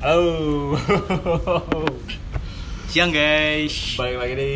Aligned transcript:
Halo. 0.00 0.74
Siang 2.90 3.14
guys. 3.14 3.94
Balik 3.94 4.16
lagi 4.18 4.34
di 4.34 4.54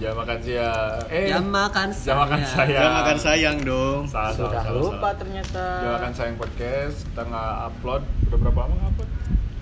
jam 0.00 0.16
makan 0.16 0.38
siang. 0.40 1.04
Eh, 1.12 1.28
Jam 1.28 1.44
makan 1.44 1.92
jam 1.92 2.16
makan 2.16 2.40
sayang. 2.40 2.80
Jam 2.80 2.92
makan 2.96 3.16
sayang 3.20 3.56
dong. 3.60 4.00
Salah, 4.08 4.32
salah, 4.32 4.48
Sudah 4.48 4.62
salah, 4.64 4.80
lupa 4.80 4.96
salah. 4.96 5.14
ternyata. 5.20 5.62
Jam 5.84 5.90
makan 5.92 6.12
sayang 6.14 6.36
podcast. 6.40 6.96
Kita 7.04 7.22
nggak 7.22 7.52
upload. 7.68 8.02
Udah 8.24 8.38
berapa 8.40 8.58
lama 8.64 8.72
nggak 8.72 8.90
upload? 8.94 9.10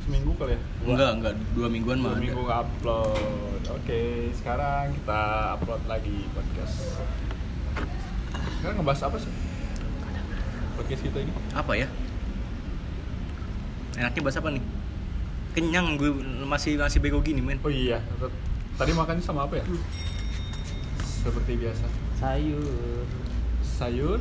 Seminggu 0.07 0.31
kali 0.39 0.53
ya? 0.55 0.61
Enggak, 0.87 1.11
enggak 1.19 1.35
dua 1.51 1.67
mingguan 1.67 1.99
mah 1.99 2.07
Dua 2.07 2.15
ada. 2.15 2.23
minggu 2.23 2.41
nggak 2.47 2.61
upload. 2.63 3.61
Oke, 3.73 4.01
sekarang 4.33 4.85
kita 4.95 5.21
upload 5.59 5.83
lagi 5.91 6.17
podcast. 6.31 6.77
Sekarang 8.55 8.77
ngebahas 8.79 9.03
apa 9.03 9.17
sih? 9.19 9.33
Podcast 10.79 11.03
kita 11.03 11.19
ini? 11.19 11.33
Apa 11.51 11.73
ya? 11.75 11.89
Enaknya 13.99 14.23
bahas 14.23 14.39
apa 14.39 14.51
nih? 14.55 14.63
Kenyang 15.51 15.95
gue 15.95 16.11
masih 16.45 16.77
masih 16.77 16.99
bego 16.99 17.19
gini 17.19 17.39
men. 17.39 17.59
Oh 17.61 17.69
iya, 17.69 17.99
tadi 18.75 18.93
makannya 18.93 19.19
sama 19.21 19.45
apa 19.45 19.59
ya? 19.59 19.65
Seperti 21.03 21.59
biasa. 21.59 21.87
Sayur. 22.17 22.63
Sayur, 23.61 24.21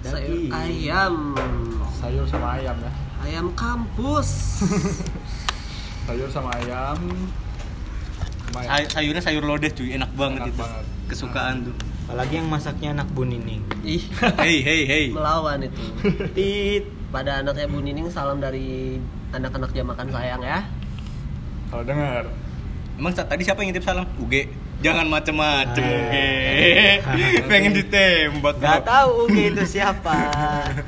sayur 0.00 0.48
ayam 0.50 1.36
sayur 1.94 2.24
sama 2.24 2.56
ayam 2.56 2.76
ya. 2.76 2.92
ayam 3.20 3.46
kampus 3.52 4.60
Sayur 6.06 6.28
sama 6.28 6.48
ayam. 6.54 6.96
Say- 8.54 8.88
sayurnya 8.88 9.20
sayur 9.20 9.42
lodeh 9.42 9.68
cuy, 9.68 9.92
enak 9.92 10.12
banget 10.14 10.44
Enak 10.44 10.50
itu. 10.50 10.58
banget. 10.58 10.84
Kesukaan 11.06 11.54
tuh. 11.64 11.74
Apalagi 12.04 12.34
yang 12.36 12.48
masaknya 12.48 12.88
anak 12.92 13.08
Bu 13.10 13.24
Nining. 13.24 13.64
ih 13.82 14.04
Hey 14.36 14.60
hey 14.60 14.80
hey. 14.84 15.04
melawan 15.08 15.60
itu 15.60 15.80
Tit. 16.36 16.84
pada 17.08 17.40
anaknya 17.40 17.64
Bu 17.64 17.80
Nining 17.80 18.08
salam 18.08 18.38
dari 18.38 19.00
anak-anak 19.34 19.70
jam 19.74 19.86
makan 19.90 20.08
sayang 20.08 20.42
ya 20.42 20.58
Kalau 21.68 21.82
dengar, 21.82 22.24
Emang 22.94 23.10
tadi 23.10 23.42
siapa 23.42 23.58
yang 23.66 23.74
nitip 23.74 23.82
salam? 23.82 24.06
Uge. 24.22 24.46
Jangan 24.78 25.06
macem-macem 25.10 25.82
Ah. 25.82 25.98
Uge. 25.98 26.30
Pengen 27.50 27.74
ditembak. 27.74 28.54
Gak 28.62 28.86
tahu 28.86 29.26
gitu 29.34 29.62
siapa. 29.66 30.30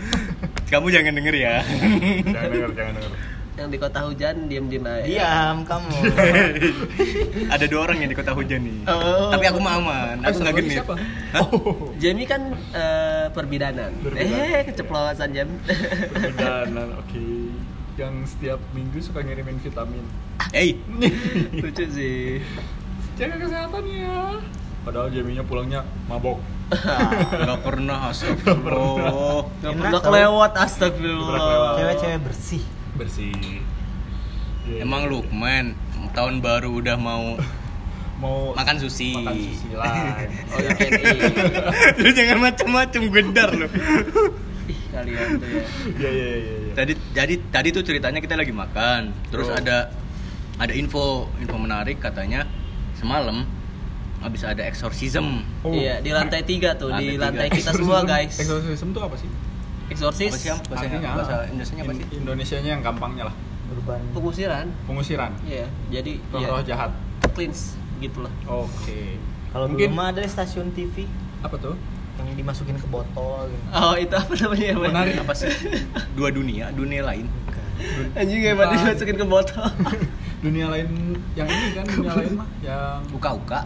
Kamu 0.71 0.87
jangan 0.91 1.15
denger 1.15 1.35
ya. 1.35 1.55
jangan 2.35 2.49
dengar, 2.51 2.71
jangan 2.75 2.95
dengar. 2.99 3.13
yang 3.57 3.73
di 3.73 3.81
kota 3.81 4.05
hujan 4.05 4.53
diem-diem 4.53 4.85
aja 4.85 5.09
Diam 5.09 5.65
kamu. 5.65 5.97
Ada 7.49 7.65
dua 7.65 7.89
orang 7.89 8.05
yang 8.05 8.13
di 8.13 8.19
kota 8.21 8.37
hujan 8.37 8.61
nih. 8.61 8.85
Oh. 8.85 9.33
Tapi 9.33 9.49
aku 9.49 9.59
mah 9.65 9.81
aman. 9.81 10.17
Aku 10.29 10.45
nggak 10.45 10.55
genit. 10.61 10.77
siapa? 10.77 10.93
Hah? 11.33 11.41
Oh, 11.41 11.97
Jamie 11.97 12.29
kan 12.29 12.53
eh, 12.53 13.33
perbidanan. 13.33 13.97
Perbidanan. 14.05 14.45
eh 14.45 14.61
keceplosan 14.61 15.33
jam 15.33 15.49
perjalanan, 16.13 17.01
oke. 17.01 17.25
Yang 17.97 18.37
setiap 18.37 18.61
minggu 18.77 19.01
suka 19.01 19.25
ngirimin 19.25 19.57
vitamin. 19.57 20.05
Hey, 20.53 20.77
lucu 21.65 21.85
sih 21.89 22.45
Jaga 23.17 23.41
kesehatannya. 23.41 24.45
Padahal 24.85 25.09
Jaminya 25.09 25.43
pulangnya 25.43 25.81
mabok. 26.05 26.37
nggak 27.41 27.61
pernah 27.65 28.13
astagfirullah. 28.13 29.49
Gak 29.65 29.73
pernah 29.73 30.01
kelewat 30.03 30.53
astagfirullah 30.55 31.75
Cewek-cewek 31.81 32.21
bersih. 32.21 32.63
Bersih. 32.95 33.33
Iya. 34.67 34.85
Emang 34.85 35.09
Lukman 35.09 35.73
tahun 36.13 36.45
baru 36.45 36.77
udah 36.77 36.97
mau 37.01 37.39
mau 38.17 38.53
makan 38.57 38.77
sushi. 38.81 39.13
makan 39.15 39.37
sushi 39.37 39.69
lah. 39.73 40.17
oh 40.53 40.59
ya 40.61 40.73
Lu 42.01 42.09
jangan 42.13 42.39
macem-macem 42.45 43.03
gedar 43.09 43.49
lu. 43.53 43.69
ih 44.67 44.81
kalian 44.91 45.39
tuh 45.39 45.47
ya 45.47 45.63
Iya 45.95 46.11
iya 46.11 46.29
iya. 46.37 46.66
Iya. 46.77 46.79
Tadi 46.79 46.93
jadi 47.11 47.35
tadi 47.49 47.69
tuh 47.73 47.83
ceritanya 47.83 48.21
kita 48.21 48.37
lagi 48.37 48.53
makan. 48.53 49.17
Terus 49.29 49.49
Oh. 49.49 49.57
ada 49.57 49.89
ada 50.57 50.73
info 50.73 51.03
info 51.39 51.57
menarik 51.57 51.97
katanya 51.99 52.45
semalam 52.95 53.49
habis 54.19 54.43
ada 54.43 54.61
exorcism. 54.63 55.45
Oh. 55.61 55.73
Iya, 55.73 56.01
di 56.01 56.11
lantai 56.11 56.43
tiga 56.43 56.73
tuh, 56.75 56.89
Lantai 56.89 57.01
di 57.03 57.09
tiga. 57.15 57.25
lantai 57.27 57.49
kita 57.49 57.71
Exorcism- 57.71 57.81
semua 57.83 58.01
guys. 58.03 58.35
Exorcism 58.35 58.89
itu 58.91 59.01
apa 59.01 59.17
sih? 59.17 59.31
Eksorsis, 59.87 60.29
Apa 60.29 60.37
sih 60.37 60.51
bahasa 60.51 60.75
Artinya 60.83 61.11
bahasa 61.15 61.33
apa? 61.33 61.45
Indonesianya 61.47 61.83
apa 61.83 61.93
sih? 61.93 62.03
In- 62.03 62.13
Indonesianya 62.19 62.71
yang 62.71 62.83
gampangnya 62.83 63.25
lah. 63.25 63.37
Urban. 63.67 63.99
pengusiran. 64.15 64.67
Pengusiran. 64.87 65.31
Iya, 65.43 65.67
jadi 65.91 66.23
Roh-roh 66.29 66.61
ya, 66.61 66.67
jahat. 66.69 66.91
cleanse 67.35 67.75
gitulah. 67.99 68.31
Oke. 68.47 69.19
Kalau 69.51 69.67
Mungkin- 69.67 69.91
dulu 69.91 69.99
mah 69.99 70.11
ada 70.11 70.23
stasiun 70.23 70.71
TV 70.71 71.07
Apa 71.41 71.55
tuh? 71.57 71.75
Yang 72.19 72.37
dimasukin 72.37 72.77
ke 72.77 72.89
botol. 72.89 73.47
Gitu. 73.47 73.65
Oh, 73.71 73.95
itu 73.95 74.15
apa 74.15 74.33
namanya? 74.35 74.73
Menarik. 74.79 75.15
Apa 75.21 75.33
sih? 75.33 75.53
Dua 76.13 76.29
dunia, 76.31 76.73
dunia 76.73 77.03
lain. 77.03 77.29
Anjing 78.13 78.41
hebat 78.43 78.73
Bukan. 78.73 78.79
dimasukin 78.81 79.17
ke 79.17 79.27
botol. 79.27 79.69
Dunia 80.45 80.69
lain 80.69 80.89
yang 81.33 81.49
ini 81.49 81.69
kan 81.73 81.85
dunia 81.89 82.13
lain 82.13 82.33
mah 82.37 82.49
yang 82.61 83.01
Uka-uka. 83.09 83.65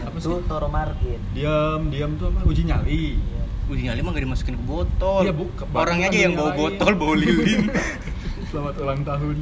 apa 0.00 0.16
Itu 0.16 0.38
sih? 0.38 0.46
Toro 0.46 0.66
Market. 0.66 1.18
Diam, 1.34 1.90
diam 1.90 2.14
tuh 2.14 2.30
apa? 2.30 2.46
Uji 2.46 2.62
nyali. 2.62 3.18
Iya. 3.18 3.42
Uji 3.66 3.82
nyali 3.84 4.00
mah 4.00 4.10
gak 4.14 4.24
dimasukin 4.24 4.54
ke 4.54 4.64
botol. 4.64 5.22
Iya, 5.22 5.34
bukan. 5.34 5.66
Orangnya 5.74 6.08
aja 6.08 6.18
yang 6.18 6.34
bawa 6.34 6.54
lain. 6.54 6.58
botol, 6.58 6.92
bawa 6.94 7.14
lilin. 7.14 7.68
Selamat 8.48 8.74
ulang 8.80 9.02
tahun. 9.02 9.36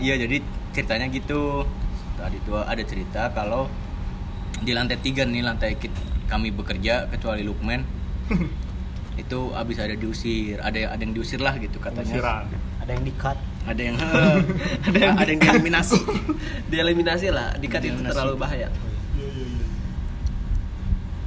Iya 0.00 0.14
jadi 0.16 0.36
ceritanya 0.72 1.06
gitu 1.10 1.68
tadi 2.16 2.36
tuh 2.42 2.62
ada 2.62 2.82
cerita 2.82 3.28
kalau 3.30 3.68
di 4.58 4.72
lantai 4.72 4.96
tiga 4.96 5.26
nih 5.26 5.44
lantai 5.44 5.76
kit- 5.76 6.09
kami 6.30 6.54
bekerja 6.54 7.10
kecuali 7.10 7.42
Lukman 7.42 7.82
itu 9.22 9.40
abis 9.52 9.76
ada 9.82 9.94
diusir 9.98 10.62
ada 10.62 10.78
ada 10.94 11.02
yang 11.02 11.12
diusir 11.12 11.42
lah 11.42 11.58
gitu 11.58 11.82
katanya 11.82 12.06
Pengusiran. 12.08 12.44
Ada 12.80 12.90
yang 12.96 13.04
di 13.04 13.14
cut. 13.18 13.38
ada 13.68 13.82
yang 13.84 13.96
ada 14.88 14.98
yang 14.98 15.14
ada 15.20 15.28
yang 15.28 15.40
dieliminasi 15.42 16.00
Dieliminasi 16.72 17.28
lah, 17.28 17.52
dikat 17.60 17.84
itu 17.84 18.00
terlalu 18.00 18.40
bahaya. 18.40 18.72
Iya 19.18 19.28
iya 19.28 19.44
iya. 19.44 19.66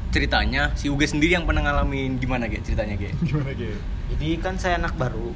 ceritanya 0.09 0.73
si 0.73 0.89
Uge 0.89 1.05
sendiri 1.05 1.37
yang 1.37 1.45
pernah 1.45 1.61
ngalamin 1.69 2.17
gimana 2.17 2.49
ge 2.49 2.57
ceritanya 2.65 2.97
ge 2.97 3.13
Gimana 3.21 3.53
gitu? 3.53 3.77
Jadi 4.13 4.29
kan 4.41 4.57
saya 4.61 4.77
anak 4.77 4.93
baru, 4.97 5.33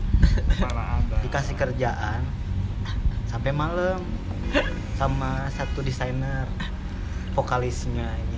dikasih 1.26 1.58
kerjaan 1.58 2.22
sampai 3.26 3.52
malam 3.54 4.02
sama 4.98 5.50
satu 5.54 5.82
desainer 5.82 6.46
vokalisnya 7.34 8.06
ini 8.18 8.37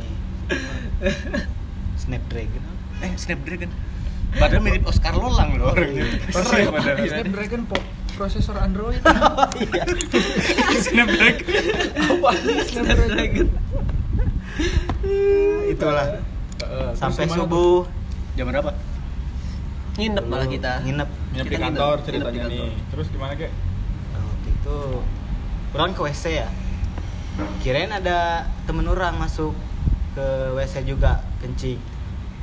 Snapdragon. 1.96 2.64
eh 3.00 3.12
Snapdragon 3.16 3.72
padahal 4.32 4.62
mirip 4.62 4.84
Oscar 4.84 5.14
Lolang 5.14 5.56
loh 5.56 5.72
orangnya 5.72 6.06
keren 6.30 6.70
padahal 6.70 7.08
Snapdragon 7.08 7.62
po- 7.66 7.86
prosesor 8.12 8.58
Android. 8.58 9.00
Iya. 9.56 9.84
Snapdragon 10.86 11.48
Apa? 11.96 12.30
Snapdragon. 12.66 13.48
Itulah. 15.66 16.08
Eh, 16.60 16.92
Sampai 16.94 17.26
subuh 17.26 17.88
jam 18.36 18.46
berapa 18.46 18.76
Nginep 19.96 20.26
malah 20.26 20.48
kita. 20.48 20.80
nginep. 20.82 21.10
Nginep 21.34 21.46
di 21.46 21.50
nginep. 21.50 21.64
kantor 21.66 21.96
Nginep 21.96 22.00
di 22.00 22.08
ceritanya 22.10 22.40
kantor. 22.42 22.52
nih. 22.52 22.72
Terus 22.90 23.08
gimana 23.10 23.34
kek? 23.34 23.52
Nah, 24.10 24.22
waktu 24.26 24.48
itu 24.50 24.78
orang 25.74 25.92
ke 25.92 26.02
WC 26.02 26.24
ya. 26.38 26.48
Kirain 27.58 27.90
ada 27.90 28.18
temen 28.64 28.84
orang 28.86 29.16
masuk 29.16 29.56
ke 30.12 30.28
WC 30.54 30.84
juga 30.84 31.22
kencing. 31.38 31.80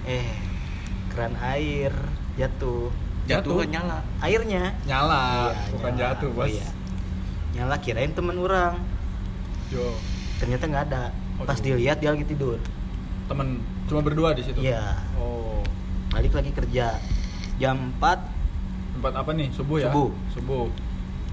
Eh, 0.04 0.26
keran 1.08 1.34
air 1.36 1.90
jatuh. 2.34 2.90
jatuh 3.26 3.42
Jatuh. 3.42 3.56
kan 3.58 3.68
nyala 3.72 3.98
Airnya 4.20 4.70
Nyala, 4.84 5.50
Iya, 5.50 5.62
bukan 5.74 5.92
nyala. 5.92 6.02
jatuh, 6.14 6.28
Oh, 6.28 6.36
Bos. 6.36 6.46
iya. 6.48 6.68
Nyala 7.52 7.76
kirain 7.80 8.12
temen 8.12 8.36
orang. 8.36 8.78
Yo, 9.66 9.82
Ternyata 10.36 10.64
nggak 10.64 10.84
ada. 10.86 11.04
Pas 11.38 11.58
Aduh. 11.58 11.74
dilihat 11.74 11.98
dia 11.98 12.12
lagi 12.12 12.22
tidur. 12.24 12.60
temen 13.26 13.58
cuma 13.90 13.98
berdua 14.00 14.30
di 14.30 14.40
situ. 14.40 14.62
Iya. 14.62 15.02
Oh, 15.18 15.58
Balik 16.08 16.30
lagi 16.32 16.54
kerja. 16.54 17.02
Jam 17.58 17.90
4 17.92 18.22
tempat 18.94 19.12
apa 19.12 19.30
nih? 19.32 19.50
Subuh 19.50 19.76
ya? 19.76 19.90
Subuh. 19.90 20.10
Subuh. 20.30 20.66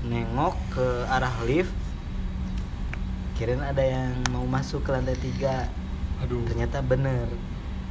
nengok 0.03 0.57
ke 0.69 0.87
arah 1.07 1.31
lift. 1.45 1.71
Kirain 3.33 3.61
ada 3.61 3.79
yang 3.79 4.11
mau 4.29 4.43
masuk 4.43 4.81
ke 4.81 4.89
lantai 4.89 5.15
3. 5.15 5.69
Aduh. 6.23 6.41
ternyata 6.45 6.77
bener 6.79 7.25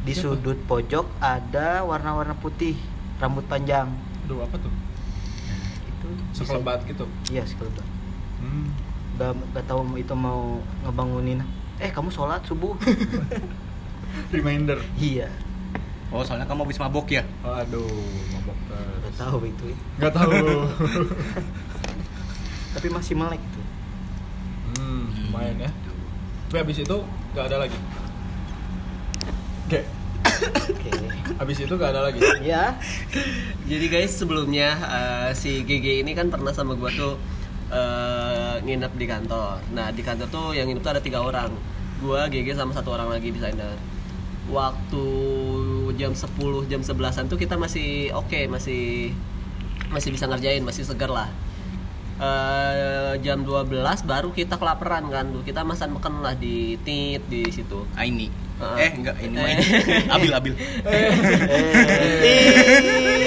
di 0.02 0.10
Siapa? 0.10 0.34
sudut 0.34 0.58
pojok 0.62 1.06
ada 1.18 1.82
warna-warna 1.82 2.32
putih 2.34 2.74
rambut 3.16 3.44
panjang 3.44 3.86
Aduh, 4.24 4.40
apa 4.40 4.56
tuh? 4.56 4.70
itu 5.84 6.06
bisa- 6.32 6.42
Sekelebat 6.42 6.82
gitu. 6.84 7.04
iya 7.28 7.42
sekelebat 7.42 7.84
Hmm. 8.36 8.72
gak, 9.14 9.32
gak 9.52 9.64
tahu 9.64 9.94
itu 9.94 10.10
mau 10.12 10.58
ngebangunin 10.82 11.38
eh 11.78 11.88
kamu 11.88 12.08
sholat 12.08 12.40
subuh 12.42 12.72
Reminder. 14.30 14.76
iya 14.96 15.28
oh 16.08 16.20
soalnya 16.20 16.44
kamu 16.44 16.64
habis 16.64 16.76
mabok 16.76 17.08
ya 17.08 17.22
Aduh, 17.40 17.84
mabok 18.32 18.56
gak 18.66 18.84
terus. 19.04 19.16
tahu 19.16 19.36
itu 19.44 19.64
Gak 19.96 20.12
tahu. 20.12 20.32
tapi 22.72 22.86
masih 22.88 23.12
melek 23.14 23.38
tuh 23.46 23.64
hmm, 24.74 25.02
lumayan 25.28 25.54
ya. 25.60 25.70
Tapi 26.48 26.56
habis 26.58 26.78
itu 26.78 26.96
gak 27.30 27.46
ada 27.46 27.62
lagi. 27.62 27.78
Oke. 29.72 29.88
oke 30.68 30.90
Habis 31.40 31.64
itu 31.64 31.74
gak 31.80 31.96
ada 31.96 32.12
lagi. 32.12 32.20
ya 32.44 32.76
Jadi 33.64 33.86
guys 33.88 34.12
sebelumnya 34.12 34.76
eh, 34.76 35.30
si 35.32 35.64
GG 35.64 36.04
ini 36.04 36.12
kan 36.12 36.28
pernah 36.28 36.52
sama 36.52 36.76
gua 36.76 36.92
tuh 36.92 37.16
eh, 37.72 38.60
nginep 38.60 38.92
di 39.00 39.06
kantor. 39.08 39.64
Nah 39.72 39.88
di 39.88 40.04
kantor 40.04 40.28
tuh 40.28 40.52
yang 40.52 40.68
nginep 40.68 40.84
tuh 40.84 40.92
ada 40.92 41.00
tiga 41.00 41.24
orang. 41.24 41.48
Gua 42.04 42.28
GG 42.28 42.52
sama 42.52 42.76
satu 42.76 42.92
orang 42.92 43.16
lagi 43.16 43.32
desainer. 43.32 43.80
Waktu 44.52 45.06
jam 45.96 46.12
10 46.12 46.68
jam 46.68 46.84
11an 46.84 47.32
tuh 47.32 47.40
kita 47.40 47.56
masih 47.56 48.12
oke 48.12 48.52
masih 48.52 49.16
masih 49.88 50.08
bisa 50.12 50.28
ngerjain 50.28 50.60
masih 50.60 50.84
segar 50.84 51.08
lah. 51.08 51.32
Eh, 52.22 52.72
jam 53.18 53.42
12 53.42 53.66
baru 54.06 54.30
kita 54.30 54.54
kelaparan 54.54 55.10
kan 55.10 55.26
tuh 55.28 55.42
kita 55.42 55.66
masan 55.66 55.90
makan 55.90 56.22
lah 56.22 56.38
di 56.38 56.78
tit 56.78 57.18
di 57.26 57.42
situ 57.50 57.82
Aini. 57.92 58.30
Ah. 58.56 58.78
Eh 58.78 58.94
enggak 58.94 59.18
ini 59.18 59.34
Eh. 59.34 59.58
ini. 59.58 59.64
Abil 60.14 60.30
Abil. 60.30 60.54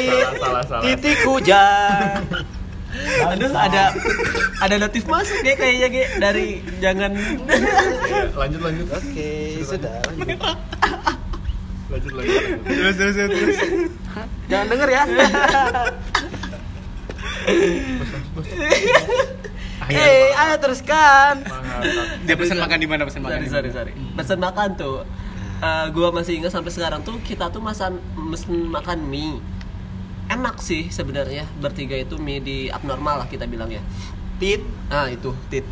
Salah, 0.07 0.33
salah, 0.39 0.63
salah. 0.63 0.83
titik 0.87 1.19
hujan 1.27 2.23
Aduh 3.27 3.51
ada 3.51 3.91
ada 4.63 4.75
notif 4.79 5.03
masuk 5.03 5.43
ya 5.43 5.59
kayaknya 5.59 5.87
Ge 5.91 6.03
dari 6.15 6.47
jangan 6.79 7.11
lanjut 8.31 8.61
lanjut. 8.63 8.87
oke 8.89 9.31
sudah 9.61 9.91
lanjut. 10.07 10.39
Lanjut 11.85 12.11
lanjut. 12.15 12.41
Terus 12.63 12.95
terus 12.95 13.15
terus. 13.19 13.57
jangan 14.47 14.65
denger 14.71 14.89
ya 14.89 15.03
eh 19.85 20.33
ayo 20.33 20.55
teruskan. 20.57 21.45
Dia 22.25 22.35
pesan 22.35 22.57
makan 22.57 22.77
di 22.81 22.87
mana? 22.89 23.05
Pesan 23.05 23.21
makan? 23.21 23.45
sorry 23.45 23.49
sorry 23.49 23.69
sorry. 23.71 23.93
Pesan 24.17 24.39
makan 24.41 24.69
tuh 24.77 25.05
eh, 25.61 25.85
gua 25.93 26.09
masih 26.09 26.41
ingat 26.41 26.51
sampai 26.53 26.71
sekarang 26.73 27.05
tuh 27.05 27.21
kita 27.21 27.49
tuh 27.53 27.61
masan 27.61 28.01
mesen 28.17 28.69
makan 28.71 29.05
mie. 29.05 29.37
Enak 30.25 30.57
sih 30.57 30.89
sebenarnya 30.89 31.45
bertiga 31.61 31.93
itu 31.93 32.17
mie 32.17 32.41
di 32.41 32.57
abnormal 32.73 33.25
lah 33.25 33.27
kita 33.29 33.45
bilang 33.45 33.69
ya. 33.69 33.81
Tit 34.41 34.65
ah 34.89 35.05
itu 35.09 35.31
tit. 35.53 35.65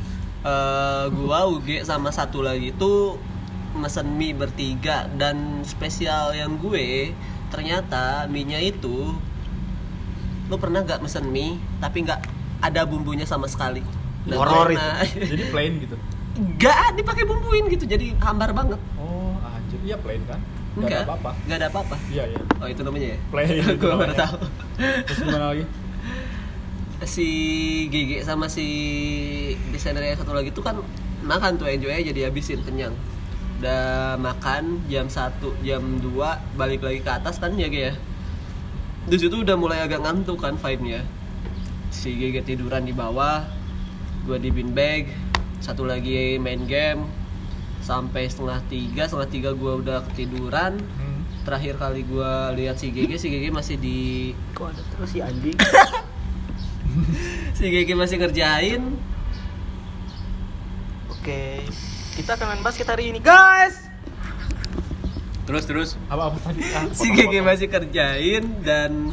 Eh, 0.44 1.06
gua 1.10 1.50
UG 1.50 1.88
sama 1.88 2.14
satu 2.14 2.46
lagi 2.46 2.69
itu 2.76 3.18
mesen 3.74 4.06
mie 4.22 4.38
bertiga 4.38 5.10
dan 5.18 5.66
spesial 5.66 6.38
yang 6.38 6.62
gue 6.62 7.10
ternyata 7.50 8.30
mie 8.30 8.46
nya 8.46 8.62
itu 8.62 9.18
lu 10.45 10.56
pernah 10.56 10.81
gak 10.81 11.00
mesen 11.00 11.28
mie 11.28 11.56
tapi 11.78 12.04
nggak 12.04 12.19
ada 12.60 12.81
bumbunya 12.84 13.24
sama 13.24 13.45
sekali 13.45 13.84
Dan 14.24 14.36
Horor 14.36 14.69
gue 14.69 14.80
itu. 15.04 15.28
Jadi 15.31 15.44
plain 15.50 15.74
gitu. 15.80 15.95
nggak 16.34 16.95
dipakai 16.95 17.24
bumbuin 17.24 17.68
gitu 17.68 17.84
jadi 17.84 18.16
hambar 18.19 18.51
banget 18.51 18.80
Oh, 18.95 19.38
anjir. 19.40 19.78
Iya 19.84 19.95
plain 19.98 20.24
kan? 20.24 20.40
Gak 20.74 20.80
enggak 20.80 20.98
ada 20.98 21.06
apa-apa. 21.06 21.31
nggak 21.44 21.57
ada 21.60 21.68
apa-apa 21.69 21.95
Iya, 22.10 22.24
iya. 22.28 22.40
oh 22.56 22.66
itu 22.66 22.81
namanya 22.81 23.07
ya 23.10 23.18
Plain. 23.30 23.48
gue 23.78 23.94
baru 23.94 24.13
tahu 24.13 24.38
Terus 25.06 25.19
gimana 25.22 25.45
lagi? 25.50 25.66
si 27.04 27.28
GG 27.86 28.24
sama 28.24 28.48
si 28.48 28.66
desainer 29.69 30.01
yang 30.01 30.16
satu 30.16 30.31
lagi 30.31 30.50
tuh 30.50 30.63
kan 30.63 30.80
makan 31.22 31.56
tuh 31.56 31.68
enjoy 31.68 31.92
aja 31.92 32.10
dihabisin 32.10 32.63
kenyang 32.63 32.95
udah 33.60 34.16
makan 34.18 34.80
jam 34.88 35.06
1 35.06 35.36
jam 35.62 35.84
2 36.00 36.10
balik 36.56 36.80
lagi 36.80 37.00
ke 37.00 37.12
atas 37.12 37.38
kan 37.38 37.54
ya 37.54 37.68
Ge, 37.68 37.81
ya 37.81 37.94
di 39.04 39.18
situ 39.20 39.44
udah 39.44 39.60
mulai 39.60 39.84
agak 39.84 40.00
ngantuk 40.04 40.40
kan 40.40 40.56
vibe-nya. 40.56 41.04
Si 41.92 42.16
GG 42.16 42.48
tiduran 42.48 42.88
di 42.88 42.96
bawah 42.96 43.44
gua 44.24 44.40
di 44.40 44.50
bin 44.50 44.72
bag 44.72 45.12
satu 45.60 45.84
lagi 45.84 46.40
main 46.40 46.64
game. 46.64 47.04
Sampai 47.84 48.32
setengah 48.32 48.64
tiga 48.72 49.04
setengah 49.12 49.30
tiga 49.30 49.50
gua 49.52 49.80
udah 49.80 50.00
ketiduran. 50.12 50.80
Hmm. 50.80 51.12
terakhir 51.44 51.76
kali 51.76 52.08
gua 52.08 52.56
lihat 52.56 52.80
si 52.80 52.88
GG 52.96 53.20
si 53.20 53.28
GG 53.28 53.52
masih 53.52 53.76
di 53.76 54.32
kok 54.56 54.72
ada 54.72 54.80
terus 54.96 55.12
si 55.12 55.20
anjing? 55.20 55.58
Si 57.58 57.66
GG 57.70 57.98
masih 57.98 58.22
ngerjain. 58.22 58.82
Oke 61.10 61.66
kita 62.14 62.38
akan 62.38 62.54
main 62.54 62.64
basket 62.64 62.86
hari 62.86 63.10
ini. 63.10 63.20
Guys 63.20 63.82
Terus 65.44 65.63
terus. 65.68 65.90
Apa 66.07 66.31
apa 66.31 66.38
tadi? 66.40 66.62
Ah, 66.72 66.88
si 66.95 67.07
potong. 67.12 67.44
masih 67.44 67.68
kerjain 67.68 68.44
dan 68.63 69.12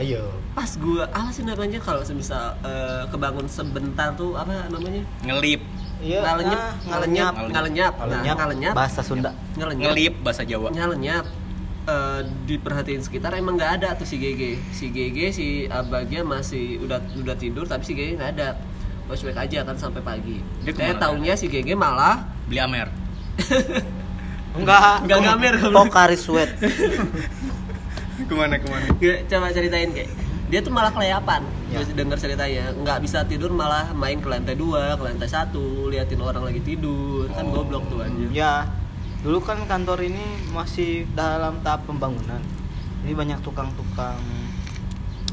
ayo. 0.00 0.32
Pas 0.56 0.72
gua 0.80 1.04
apa 1.12 1.28
sih 1.28 1.44
namanya 1.44 1.76
kalau 1.84 2.00
semisal 2.00 2.56
eh, 2.64 3.04
kebangun 3.12 3.44
sebentar 3.48 4.16
tuh 4.16 4.36
apa 4.36 4.68
namanya? 4.72 5.04
Ngelip. 5.24 5.62
iya 6.02 6.18
ngalenyap 6.18 6.58
ah, 6.58 6.72
ngalenyap 6.82 7.34
ngalenyap 7.54 7.92
nah 7.94 8.06
ngalenyap. 8.10 8.36
ngalenyap. 8.40 8.74
Bahasa 8.74 9.00
Sunda. 9.04 9.30
Ngalenyap. 9.54 9.92
Ngelip 9.92 10.14
bahasa 10.24 10.42
Jawa. 10.42 10.68
ngalenyap. 10.72 11.24
Eh, 11.82 12.20
diperhatiin 12.46 13.02
sekitar 13.02 13.34
emang 13.34 13.58
nggak 13.58 13.82
ada 13.82 13.88
tuh 13.98 14.06
si 14.06 14.16
GG 14.16 14.42
si 14.70 14.94
GG 14.94 15.18
si 15.34 15.46
Abagnya 15.66 16.22
masih 16.22 16.78
udah 16.78 17.02
udah 17.18 17.34
tidur 17.34 17.66
tapi 17.68 17.84
si 17.84 17.92
GG 17.92 18.16
nggak 18.16 18.32
ada. 18.40 18.56
Flashback 19.06 19.44
aja 19.44 19.58
kan 19.68 19.76
sampai 19.76 20.00
pagi. 20.00 20.40
Dia 20.64 20.72
saya 20.72 20.94
taunya 20.96 21.36
si 21.36 21.50
GG 21.50 21.76
malah 21.76 22.24
Beli 22.48 22.62
Amer. 22.62 23.01
enggak 24.58 25.08
Nggak 25.08 25.18
ngamer, 25.24 25.54
goblok. 25.60 25.88
Pocari 25.88 26.16
sweat 26.16 26.50
Ke 28.28 28.34
mana 28.36 28.60
ke 28.60 28.66
mana? 28.68 28.86
Coba 29.28 29.50
ceritain 29.50 29.90
kayak 29.90 30.10
dia 30.52 30.60
tuh 30.60 30.68
malah 30.68 30.92
kelayapan 30.92 31.40
Ya. 31.72 31.80
Terus 31.80 31.96
denger 31.96 32.18
ceritanya 32.20 32.68
nggak 32.76 33.00
bisa 33.00 33.24
tidur 33.24 33.48
malah 33.48 33.96
main 33.96 34.20
ke 34.20 34.28
lantai 34.28 34.52
dua 34.52 34.92
ke 34.92 35.08
lantai 35.08 35.24
satu 35.24 35.88
liatin 35.88 36.20
orang 36.20 36.44
lagi 36.44 36.60
tidur 36.60 37.24
kan 37.32 37.48
Oh. 37.48 37.64
goblok 37.64 37.88
tuh 37.88 38.04
anjir 38.04 38.28
ya 38.28 38.68
dulu 39.24 39.40
kan 39.40 39.56
kantor 39.64 40.04
ini 40.04 40.20
masih 40.52 41.08
dalam 41.16 41.64
tahap 41.64 41.88
pembangunan 41.88 42.44
ini 43.00 43.16
banyak 43.16 43.40
tukang-tukang 43.40 44.20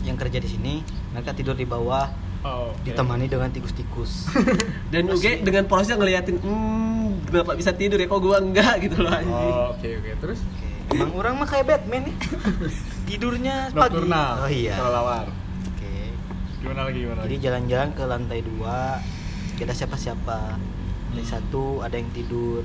yang 0.07 0.15
kerja 0.15 0.39
di 0.39 0.47
sini 0.47 0.73
mereka 1.11 1.35
tidur 1.35 1.59
di 1.59 1.67
bawah 1.67 2.07
Oh, 2.39 2.71
oke. 2.71 2.87
ditemani 2.87 3.27
dengan 3.27 3.51
tikus-tikus. 3.51 4.31
Dan 4.93 5.11
UG 5.11 5.43
dengan 5.43 5.67
polosnya 5.67 5.99
ngeliatin 5.99 6.39
hmm 6.39 7.27
bapak 7.29 7.59
bisa 7.59 7.69
tidur 7.71 7.99
ya 7.99 8.07
kok 8.07 8.17
gua 8.17 8.39
enggak? 8.39 8.79
Gitu 8.79 8.95
loh 8.97 9.11
anjir 9.11 9.35
Oh, 9.51 9.75
oke 9.75 9.87
oke. 9.99 10.09
Terus? 10.23 10.39
Oke, 10.87 10.95
emang 10.95 11.13
orang 11.13 11.33
mah 11.35 11.45
kayak 11.45 11.65
Batman 11.67 12.07
nih. 12.07 12.15
Tidurnya 13.07 13.55
pagi. 13.69 13.91
Nocturnal. 13.93 14.31
oh 14.39 14.49
iya. 14.49 14.75
Kelelawar. 14.75 15.27
oke. 15.67 15.93
Gimana 16.59 16.81
lagi 16.85 16.99
gimana 16.99 17.19
jadi 17.23 17.35
jalan-jalan 17.39 17.89
ke 17.91 18.03
lantai 18.03 18.39
dua 18.41 18.77
ada 19.59 19.75
siapa-siapa. 19.75 20.39
Lantai 20.55 21.19
Hmm. 21.19 21.27
satu 21.27 21.83
ada 21.83 21.93
yang 21.93 22.07
tidur. 22.09 22.63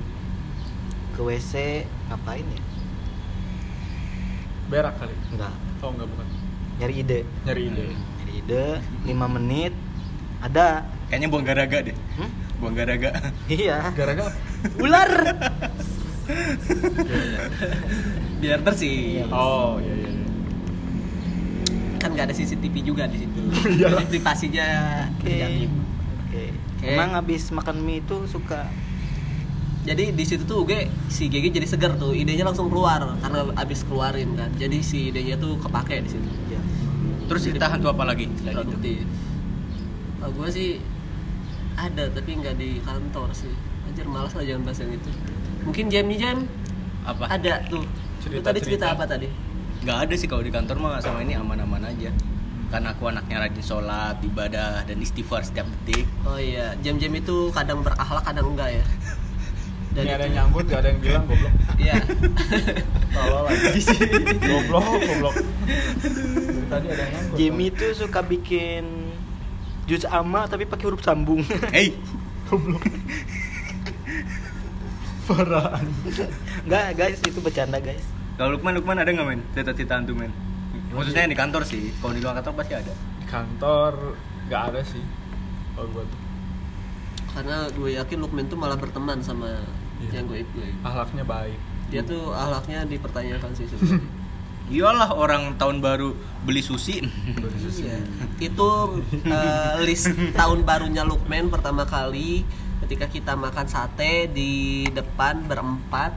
Ke 1.13 1.21
WC 1.21 1.83
ngapain 2.09 2.43
ya? 2.45 2.63
Berak 4.67 4.95
kali. 4.97 5.15
enggak. 5.31 5.53
Oh, 5.81 5.91
enggak 5.91 6.09
bukan. 6.09 6.27
nyari 6.75 6.95
ide. 6.97 7.21
Nyari 7.45 7.63
ide. 7.65 7.85
nyari 7.85 8.14
ide 8.35 8.83
5 9.07 9.37
menit 9.39 9.73
ada 10.43 10.85
Kayaknya 11.09 11.29
buang 11.31 11.47
garaga 11.47 11.79
deh. 11.85 11.97
Hmm? 12.19 12.31
Buang 12.59 12.75
garaga. 12.75 13.11
iya 13.47 13.93
Gara-gara 13.93 14.29
apa? 14.29 14.33
ular 14.81 15.11
biar 18.41 18.61
bersih 18.61 19.25
Oh, 19.29 19.77
iya 19.81 19.93
iya. 19.95 20.09
iya. 20.11 20.25
kan 22.01 22.13
nggak 22.13 22.29
ada 22.29 22.35
CCTV 22.37 22.75
juga 22.85 23.09
di 23.09 23.25
situ. 23.25 23.41
Jadi 23.81 24.05
privasinya 24.09 24.67
oke 25.17 25.25
terjamin. 25.25 25.71
oke 26.29 26.43
emang 26.85 27.11
habis 27.17 27.49
makan 27.49 27.81
mie 27.81 28.05
itu 28.05 28.29
suka 28.29 28.69
jadi 29.85 30.13
di 30.13 30.25
situ 30.25 30.45
tuh 30.45 30.65
UG 30.65 30.73
si 31.09 31.29
GG 31.29 31.53
jadi 31.53 31.69
segar 31.69 31.97
tuh 31.97 32.13
idenya 32.13 32.45
langsung 32.45 32.73
keluar 32.73 33.05
karena 33.21 33.53
abis 33.57 33.85
keluarin 33.85 34.33
kan 34.33 34.49
jadi 34.57 34.81
si 34.81 35.13
idenya 35.13 35.37
tuh 35.37 35.57
kepake 35.61 36.01
di 36.01 36.11
situ 36.13 36.29
Terus 37.25 37.41
cerita 37.43 37.67
hantu 37.67 37.89
apa 37.89 38.05
lagi 38.05 38.29
produktif 38.29 39.05
oh, 40.19 40.31
gue 40.31 40.49
sih 40.49 40.69
ada 41.75 42.07
tapi 42.09 42.31
nggak 42.35 42.55
di 42.55 42.79
kantor 42.81 43.29
sih 43.31 43.51
anjir 43.85 44.07
malas 44.07 44.33
lah 44.33 44.43
jangan 44.43 44.63
bahas 44.65 44.79
yang 44.79 44.93
itu 44.93 45.11
mungkin 45.63 45.85
jam 45.89 46.05
nih 46.07 46.19
jam 46.19 46.39
Apa? 47.03 47.25
ada 47.31 47.61
tuh 47.67 47.83
Lu 47.83 47.89
Cerita- 48.23 48.47
tadi 48.47 48.59
cerita 48.63 48.87
cerita. 48.87 48.87
apa 48.91 49.05
tadi 49.07 49.29
Nggak 49.81 49.99
ada 50.01 50.15
sih 50.15 50.25
kalau 50.25 50.41
di 50.41 50.49
kantor 50.49 50.77
mah 50.79 50.97
sama 50.97 51.21
ini 51.21 51.35
aman-aman 51.35 51.85
aja. 51.85 52.09
Karena 52.67 52.91
aku 52.91 53.05
anaknya 53.05 53.37
rajin 53.39 53.61
sholat, 53.61 54.17
ibadah, 54.19 54.81
dan 54.83 54.97
istighfar 54.97 55.45
setiap 55.45 55.69
detik. 55.69 56.09
oh 56.25 56.35
iya 56.35 56.73
jam-jam 56.81 57.13
itu 57.13 57.53
kadang 57.53 57.81
berakhlak 57.81 58.25
kadang 58.25 58.49
enggak 58.49 58.71
ya 58.73 58.85
Ini 59.95 60.01
ada 60.01 60.17
itu- 60.17 60.25
yang 60.25 60.33
nyangkut, 60.41 60.65
gak 60.67 60.81
ada 60.81 60.89
yang 60.89 61.01
bilang 61.01 61.25
goblok. 61.25 61.53
iya 61.77 61.95
Tolol 63.13 63.43
lagi 63.45 63.81
sih. 63.85 63.99
Goblok, 64.41 64.85
goblok. 65.03 65.35
Tadi 66.67 66.87
ada 66.89 67.05
yang. 67.05 67.25
Jamie 67.35 67.69
itu 67.69 67.87
suka 67.95 68.21
bikin 68.21 68.85
jus 69.85 70.05
ama 70.05 70.45
tapi 70.45 70.65
pakai 70.65 70.85
huruf 70.87 71.01
sambung 71.01 71.45
Hey, 71.75 71.93
Parah. 75.25 75.81
Enggak 76.63 76.85
guys 76.95 77.21
itu 77.21 77.39
bercanda 77.39 77.77
guys 77.79 78.05
kalau 78.35 78.59
Lukman 78.59 78.75
Lukman 78.75 78.99
ada 78.99 79.09
nggak 79.09 79.27
men? 79.27 79.41
Cerita-cerita 79.53 79.95
hantu 79.95 80.13
men? 80.13 80.35
Khususnya 80.91 81.23
yang 81.23 81.31
di 81.31 81.39
kantor 81.39 81.63
sih. 81.63 81.95
Kalau 81.97 82.11
di 82.11 82.21
luar 82.21 82.35
kantor 82.35 82.53
pasti 82.57 82.75
ada. 82.75 82.91
Di 82.91 83.27
kantor 83.27 83.93
gak 84.45 84.63
ada 84.71 84.81
sih. 84.83 85.03
Oh, 85.75 85.87
gua 85.89 86.03
tuh. 86.03 86.21
karena 87.31 87.67
gue 87.69 87.91
yakin 87.95 88.19
Lukman 88.21 88.47
tuh 88.47 88.55
malah 88.55 88.75
berteman 88.75 89.19
sama 89.19 89.59
Iya. 89.99 90.19
yang 90.19 90.27
gue 90.27 90.43
gue 90.49 90.69
Ahlaknya 90.83 91.23
baik. 91.25 91.59
dia 91.87 92.03
tuh 92.03 92.31
ahlaknya 92.31 92.83
dipertanyakan 92.85 93.51
sih 93.55 93.67
sebenarnya 93.67 94.03
Iyalah 94.67 95.13
orang 95.13 95.55
tahun 95.55 95.79
baru 95.79 96.13
beli 96.45 96.61
sushi. 96.61 97.05
Iya. 97.75 98.01
itu 98.39 98.69
eh, 99.23 99.73
list 99.81 100.09
tahun 100.33 100.63
barunya 100.63 101.03
Lukman 101.03 101.49
pertama 101.49 101.85
kali 101.85 102.45
ketika 102.81 103.07
kita 103.07 103.33
makan 103.35 103.65
sate 103.65 104.29
di 104.29 104.53
depan 104.89 105.41
berempat 105.43 106.13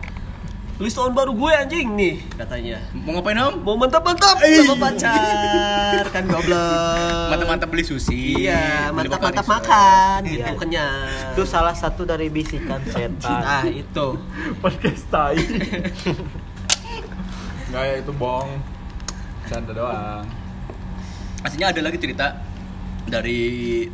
list 0.77 0.93
tahun 0.93 1.11
baru 1.11 1.31
gue 1.31 1.51
anjing 1.55 1.87
nih 1.91 2.15
katanya 2.35 2.77
Mau 2.93 3.15
ngapain 3.15 3.39
om? 3.39 3.53
mau 3.59 3.75
mantap-mantap 3.75 4.37
sama 4.37 4.75
pacar 4.79 6.05
kan 6.07 6.23
goblok 6.23 7.27
Mantap-mantap 7.29 7.67
beli 7.67 7.83
sushi. 7.83 8.43
iya 8.43 8.91
mantap-mantap 8.91 9.45
makan 9.45 10.19
Iya. 10.21 10.31
gitu 10.37 10.51
kenyang 10.57 11.33
Itu 11.33 11.43
salah 11.43 11.73
satu 11.73 12.03
dari 12.03 12.27
bisikan 12.27 12.83
setan. 12.85 13.41
ah 13.41 13.63
itu 13.65 14.07
podcast 14.61 15.03
tai 15.07 15.37
nggak 17.67 17.83
ya 17.83 17.95
itu 17.99 18.11
bohong 18.15 18.51
canda 19.47 19.71
doang 19.75 20.27
Aslinya 21.45 21.69
ada 21.69 21.81
lagi 21.85 21.97
cerita 22.01 22.33
dari 23.07 23.85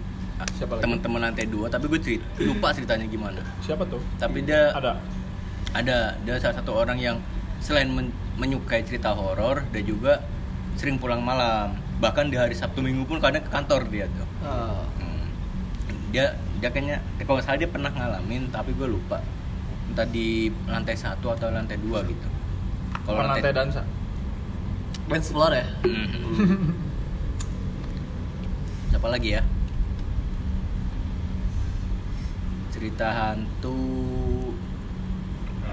siapa 0.57 0.79
lagi 0.79 0.83
teman-teman 0.89 1.29
lantai 1.29 1.45
dua, 1.45 1.69
tapi 1.69 1.85
gue 1.91 1.99
cerita, 2.01 2.25
lupa 2.41 2.73
ceritanya 2.73 3.05
gimana. 3.05 3.41
siapa 3.61 3.85
tuh 3.85 4.01
Tapi 4.17 4.41
dia 4.43 4.73
ada 4.73 4.97
ada 5.75 6.17
dia 6.23 6.39
salah 6.41 6.55
satu 6.57 6.71
orang 6.73 6.97
yang 6.97 7.17
selain 7.61 7.91
men- 7.91 8.15
menyukai 8.39 8.81
cerita 8.83 9.13
horor, 9.13 9.63
dia 9.69 9.83
juga 9.85 10.23
sering 10.75 10.97
pulang 10.97 11.21
malam. 11.21 11.77
Bahkan 12.01 12.33
di 12.33 12.37
hari 12.39 12.57
Sabtu 12.57 12.81
Minggu 12.81 13.05
pun 13.05 13.21
kadang 13.21 13.45
ke 13.45 13.51
kantor 13.53 13.87
dia 13.87 14.09
tuh. 14.09 14.27
Oh. 14.43 14.83
Hmm. 14.97 15.27
Dia 16.09 16.33
dia 16.57 16.69
kayaknya 16.73 16.99
kalau 17.23 17.37
nggak 17.37 17.45
salah 17.45 17.59
dia 17.61 17.69
pernah 17.69 17.91
ngalamin, 17.93 18.49
tapi 18.49 18.73
gue 18.73 18.87
lupa. 18.89 19.21
Entah 19.93 20.07
di 20.09 20.49
lantai 20.65 20.97
satu 20.97 21.29
atau 21.31 21.53
lantai 21.53 21.77
dua 21.77 22.01
gitu. 22.03 22.27
Kalau 23.03 23.19
Kalau 23.19 23.35
lantai 23.35 23.51
dansa? 23.51 23.83
Dance 25.11 25.29
floor 25.35 25.51
ya. 25.51 25.65
Mhm. 25.83 26.71
Siapa 28.95 29.07
lagi 29.11 29.35
ya? 29.35 29.43
Cerita 32.71 33.07
hantu. 33.11 33.75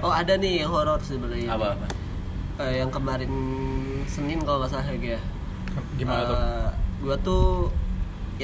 Oh 0.03 0.11
ada 0.11 0.35
nih 0.35 0.65
yang 0.65 0.75
horor 0.75 0.99
sebenarnya. 0.99 1.47
Apa 1.55 1.79
apa? 1.79 1.87
Eh, 2.67 2.83
yang 2.83 2.91
kemarin 2.91 3.31
Senin 4.11 4.43
kalau 4.43 4.59
nggak 4.59 4.75
salah 4.75 4.91
ya. 4.91 5.21
Gimana 5.95 6.21
tuh? 6.27 6.35
Eh, 6.35 6.67
gua 6.99 7.15
tuh 7.23 7.45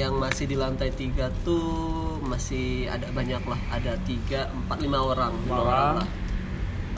yang 0.00 0.16
masih 0.16 0.48
di 0.48 0.56
lantai 0.56 0.88
tiga 0.96 1.28
tuh 1.44 2.16
masih 2.24 2.88
ada 2.88 3.04
banyak 3.12 3.44
lah. 3.44 3.60
Ada 3.68 4.00
tiga 4.08 4.48
empat 4.48 4.80
lima 4.80 5.04
orang. 5.04 5.36
Lima 5.44 5.52
Orang. 5.60 5.68
orang 5.68 5.92
lah 6.00 6.08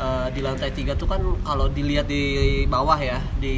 Eh, 0.00 0.28
di 0.32 0.40
lantai 0.40 0.72
tiga 0.72 0.96
tuh 0.96 1.04
kan 1.04 1.20
kalau 1.44 1.68
dilihat 1.68 2.08
di 2.08 2.24
bawah 2.64 2.96
ya 2.96 3.20
di 3.36 3.52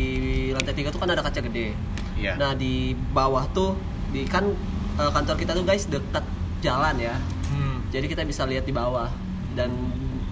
lantai 0.51 0.75
tiga 0.75 0.91
tuh 0.91 0.99
kan 0.99 1.07
ada 1.07 1.23
kaca 1.23 1.39
gede 1.39 1.71
Iya. 2.19 2.35
nah 2.35 2.51
di 2.51 2.99
bawah 3.15 3.47
tuh 3.55 3.79
di 4.11 4.27
kan 4.27 4.51
eh, 4.99 5.11
kantor 5.15 5.39
kita 5.39 5.55
tuh 5.55 5.63
guys 5.63 5.87
dekat 5.87 6.27
jalan 6.59 6.99
ya 6.99 7.15
hmm. 7.47 7.95
jadi 7.95 8.11
kita 8.11 8.23
bisa 8.27 8.43
lihat 8.43 8.67
di 8.67 8.75
bawah 8.75 9.07
dan 9.55 9.71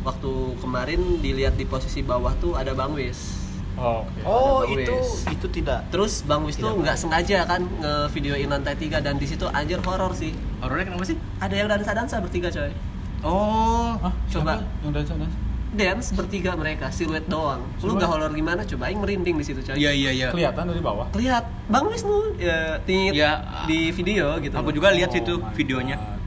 waktu 0.02 0.58
kemarin 0.58 1.22
dilihat 1.22 1.54
di 1.54 1.62
posisi 1.62 2.02
bawah 2.02 2.34
tuh 2.42 2.58
ada 2.58 2.74
bang 2.74 2.90
Wis 2.90 3.38
oh, 3.78 4.02
oke 4.02 4.20
Oh, 4.26 4.66
Ada 4.66 4.82
itu 4.82 4.94
wis. 4.98 5.30
itu 5.30 5.46
tidak. 5.46 5.86
Terus 5.94 6.26
Bang 6.26 6.42
Wis 6.42 6.58
tuh 6.58 6.74
nggak 6.74 6.98
sengaja 6.98 7.46
kan 7.46 7.62
ngevideoin 7.62 8.50
lantai 8.50 8.74
tiga 8.74 8.98
dan 8.98 9.14
di 9.14 9.30
situ 9.30 9.46
anjir 9.46 9.78
horor 9.80 10.10
sih. 10.12 10.34
Horornya 10.58 10.90
kenapa 10.90 11.06
sih? 11.06 11.16
Ada 11.38 11.54
yang 11.54 11.68
dansa-dansa 11.70 12.18
bertiga 12.18 12.50
coy. 12.50 12.74
Oh, 13.22 13.94
ah 14.02 14.10
Coba. 14.26 14.58
siapa 14.58 14.84
yang 14.84 14.92
dansa 14.92 15.14
dansa 15.14 15.49
Dance 15.70 16.10
bertiga 16.10 16.58
mereka, 16.58 16.90
siluet 16.90 17.30
doang. 17.30 17.62
Lu 17.78 17.94
Siluet? 17.94 18.02
nggak 18.02 18.10
horor 18.10 18.32
gimana 18.34 18.66
coba? 18.66 18.90
Aing 18.90 18.98
merinding 18.98 19.38
di 19.38 19.44
situ 19.46 19.62
coy. 19.62 19.78
iya 19.78 19.94
iya 19.94 20.10
iya. 20.10 20.28
kelihatan 20.34 20.66
dari 20.66 20.82
bawah 20.82 21.06
Lihat 21.14 21.46
Bang 21.66 21.86
Wis 21.86 22.02
tuh 22.02 22.34
ya, 22.36 22.82
tit, 22.82 23.14
Ya, 23.14 23.38
di 23.64 23.94
video 23.94 24.34
gitu. 24.42 24.50
Aku 24.52 24.74
juga 24.74 24.90
lihat 24.90 25.10
Oh 25.10 25.16
situ 25.16 25.34
videonya. 25.54 25.94
God. 25.94 26.18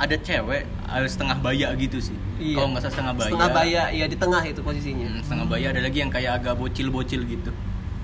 Ada 0.00 0.16
cewek 0.20 0.64
ada 0.84 1.08
setengah 1.08 1.36
baya 1.40 1.72
gitu 1.76 1.96
sih. 1.96 2.16
Iya. 2.36 2.60
Kalau 2.60 2.68
nggak 2.72 2.82
salah 2.84 2.92
setengah 2.92 3.14
baya. 3.16 3.28
Setengah 3.28 3.50
baya, 3.50 3.82
ya 3.88 4.04
di 4.04 4.16
tengah 4.16 4.42
itu 4.44 4.60
posisinya. 4.60 5.08
Hmm, 5.08 5.20
setengah 5.24 5.46
baya 5.48 5.66
ada 5.72 5.80
lagi 5.80 5.98
yang 5.98 6.10
kayak 6.12 6.32
agak 6.36 6.54
bocil-bocil 6.56 7.20
gitu. 7.24 7.50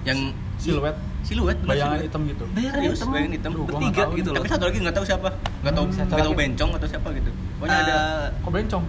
Yang 0.04 0.18
siluet 0.56 0.96
siluet 1.20 1.58
bayangan 1.60 1.98
siluet. 2.00 2.08
hitam 2.08 2.22
gitu 2.24 2.44
Bayangan 2.54 2.78
Serius, 2.80 2.96
hitam, 2.96 3.08
bayangan 3.12 3.32
hitam. 3.36 3.50
Gua 3.52 3.66
bertiga 3.68 4.02
gitu 4.16 4.28
loh. 4.32 4.36
Tapi 4.40 4.48
satu 4.48 4.64
lagi 4.64 4.78
nggak 4.80 4.96
tahu 4.96 5.04
siapa. 5.04 5.28
Nggak 5.60 5.74
tahu 5.76 5.84
Hmm, 5.84 5.92
nggak 5.92 6.08
satu 6.08 6.24
tahu 6.24 6.32
bencong 6.32 6.70
atau 6.72 6.88
siapa 6.88 7.08
gitu. 7.12 7.30
Pokoknya 7.60 7.78
ada 7.84 7.96
Eh, 7.96 8.26
kok 8.40 8.52
bencong 8.56 8.84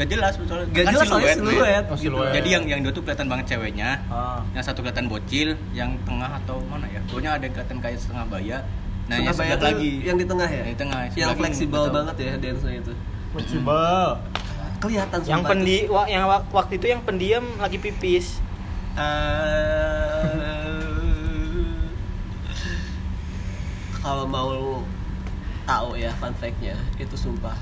nggak 0.00 0.08
jelas 0.10 0.32
soalnya. 0.34 0.64
Gak 0.66 0.80
Kan 0.80 0.92
jelas 0.96 1.06
soalnya 1.06 1.28
men. 1.28 1.36
siluet. 1.36 1.84
Oh, 1.84 1.92
gitu. 1.92 2.00
siluet. 2.02 2.32
Jadi 2.32 2.48
yang 2.48 2.64
yang 2.66 2.80
dua 2.80 2.88
tuh 2.90 3.02
kelihatan 3.04 3.28
banget 3.28 3.46
ceweknya. 3.50 3.90
ah 4.08 4.40
Yang 4.50 4.64
satu 4.66 4.80
kelihatan 4.80 5.06
bocil, 5.06 5.48
yang 5.70 5.92
tengah 6.02 6.30
atau 6.34 6.56
mana 6.64 6.88
ya? 6.88 7.04
Pokoknya 7.04 7.30
ada 7.32 7.44
yang 7.44 7.52
kelihatan 7.52 7.78
kayak 7.78 7.98
setengah 7.98 8.24
baya. 8.26 8.58
Nah, 9.04 9.16
Setengah 9.18 9.28
yang 9.28 9.36
baya 9.36 9.54
lagi. 9.68 9.92
yang 10.00 10.16
di 10.16 10.24
tengah 10.24 10.48
ya? 10.48 10.56
Yang 10.58 10.70
di 10.70 10.78
tengah, 10.78 11.00
Yang 11.12 11.30
fleksibel 11.36 11.82
banget 11.90 12.16
ya 12.16 12.32
dance-nya 12.38 12.74
itu. 12.78 12.92
fleksibel 13.30 14.00
Kelihatan 14.80 15.18
Yang 15.22 15.42
pendi 15.44 15.78
wa- 15.86 16.08
yang 16.08 16.24
wak- 16.24 16.48
waktu 16.50 16.72
itu 16.74 16.88
yang 16.88 17.04
pendiam 17.04 17.44
lagi 17.60 17.76
pipis. 17.76 18.40
Eh, 18.90 19.04
kalau 24.00 24.24
mau 24.24 24.80
tahu 25.62 25.94
ya 25.94 26.08
fun 26.16 26.32
fact-nya 26.32 26.72
itu 26.96 27.14
sumpah 27.14 27.54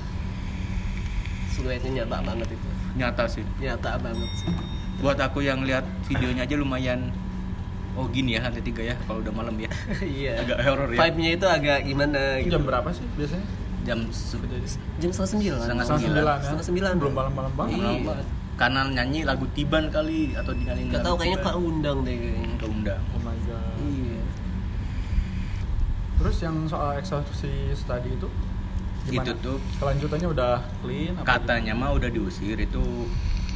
siluetnya 1.59 1.91
nyata 2.01 2.17
banget 2.23 2.47
itu. 2.49 2.67
Nyata 2.95 3.23
sih. 3.27 3.43
nyata 3.59 3.91
banget 3.99 4.29
sih. 4.33 4.47
Buat 4.99 5.19
aku 5.19 5.39
yang 5.39 5.63
lihat 5.63 5.83
videonya 6.07 6.43
aja 6.43 6.55
lumayan 6.55 7.11
Oh 7.97 8.07
gini 8.07 8.37
ya 8.37 8.45
lantai 8.45 8.63
tiga 8.63 8.79
ya 8.79 8.95
kalau 9.03 9.19
udah 9.19 9.33
malam 9.33 9.59
ya. 9.59 9.67
Iya. 9.99 10.39
Agak 10.39 10.57
horor 10.63 10.87
ya. 10.89 10.99
Vibe-nya 11.03 11.29
itu 11.35 11.45
agak 11.45 11.79
gimana 11.83 12.19
Itu 12.39 12.47
gitu. 12.47 12.53
jam 12.55 12.63
berapa 12.63 12.89
sih 12.89 13.03
biasanya? 13.19 13.45
Jam 13.83 13.99
se- 14.07 14.39
jam 14.99 15.09
setengah 15.11 15.31
sembilan. 15.35 15.59
Setengah 15.59 15.85
sembilan. 15.85 16.23
ya. 16.23 16.35
Setengah 16.39 16.65
sembilan. 16.65 16.91
Belum 16.95 17.13
malam-malam 17.13 17.53
banget. 17.59 17.75
Iya. 17.75 18.15
Kanan 18.55 18.91
nyanyi 18.91 19.23
lagu 19.23 19.47
Tiban 19.55 19.87
kali 19.87 20.35
Atau 20.35 20.51
dinyalin 20.51 20.91
Gak 20.91 20.99
lagu 20.99 21.05
tahu 21.07 21.15
kayaknya 21.17 21.39
Tiban. 21.39 21.53
keundang 21.55 21.97
deh 22.03 22.15
kayaknya. 22.15 22.49
Keundang 22.55 23.01
oh 23.11 23.19
my 23.19 23.37
god. 23.43 23.73
Iya. 23.83 24.19
Terus 26.19 26.37
yang 26.39 26.55
soal 26.67 26.91
eksorsis 26.95 27.79
tadi 27.83 28.09
itu 28.11 28.27
gimana? 29.09 29.25
Itu 29.25 29.33
tuh 29.41 29.57
kelanjutannya 29.77 30.27
udah 30.29 30.51
clean 30.79 31.11
apa 31.17 31.25
katanya 31.27 31.73
mah 31.73 31.89
udah 31.91 32.09
diusir 32.09 32.55
itu 32.55 32.83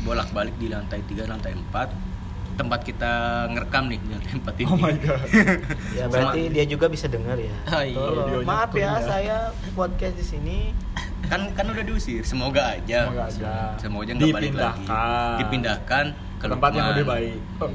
bolak-balik 0.01 0.55
di 0.57 0.67
lantai 0.67 0.99
3 1.01 1.25
lantai 1.25 1.53
4 1.55 2.11
tempat 2.53 2.85
kita 2.85 3.13
ngerekam 3.49 3.89
nih 3.89 3.97
di 3.97 4.09
lantai 4.13 4.33
4 4.37 4.61
ini 4.61 4.67
oh 4.67 4.77
my 4.77 4.93
god 4.99 5.25
Ya 5.97 6.05
berarti 6.05 6.41
dia 6.49 6.65
juga 6.65 6.85
bisa 6.85 7.07
dengar 7.07 7.33
ya. 7.33 7.55
Ah, 7.65 7.81
iya. 7.81 7.97
Maaf 8.43 8.71
ya, 8.73 8.81
ya. 8.83 8.91
saya 9.01 9.37
podcast 9.73 10.13
di 10.13 10.25
sini. 10.27 10.59
kan 11.23 11.49
kan 11.55 11.65
udah 11.65 11.81
diusir 11.81 12.19
semoga 12.27 12.75
aja 12.75 13.07
Semoga 13.07 13.23
aja. 13.31 13.53
semoga 13.79 14.03
aja 14.03 14.11
nggak 14.11 14.27
balik 14.27 14.53
lagi 14.53 14.83
Dipindahkan. 14.83 15.35
dipindahkan 15.39 16.05
ke 16.35 16.45
tempat 16.51 16.69
yang 16.75 16.87
lebih 16.91 17.05
baik 17.07 17.39
oh, 17.63 17.71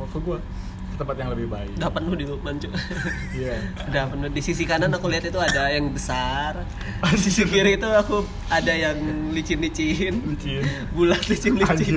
kok 0.00 0.06
ke 0.08 0.18
gua 0.24 0.38
tempat 0.96 1.16
yang 1.20 1.30
lebih 1.30 1.46
baik. 1.52 1.70
Udah 1.76 1.90
penuh 1.92 2.14
di 2.16 2.24
Lukman 2.24 2.56
cuy 2.56 2.72
iya. 3.40 3.56
Udah 3.86 4.04
penuh. 4.10 4.28
Di 4.32 4.42
sisi 4.42 4.64
kanan 4.64 4.90
aku 4.96 5.06
lihat 5.12 5.28
itu 5.28 5.36
ada 5.36 5.68
yang 5.68 5.92
besar. 5.92 6.64
Di 7.12 7.20
sisi 7.20 7.44
kiri 7.44 7.76
itu 7.76 7.86
aku 7.86 8.24
ada 8.48 8.72
yang 8.72 8.96
licin-licin. 9.30 10.14
Licin. 10.34 10.64
Bulat 10.96 11.22
licin-licin. 11.28 11.70
Anjir. 11.70 11.96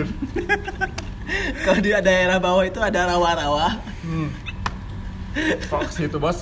Kalau 1.64 1.78
di 1.78 1.94
daerah 1.94 2.42
bawah 2.42 2.66
itu 2.66 2.82
ada 2.82 3.06
rawa-rawa. 3.06 3.78
Hmm. 4.02 4.34
ke 5.70 5.94
situ 5.94 6.18
bos. 6.18 6.42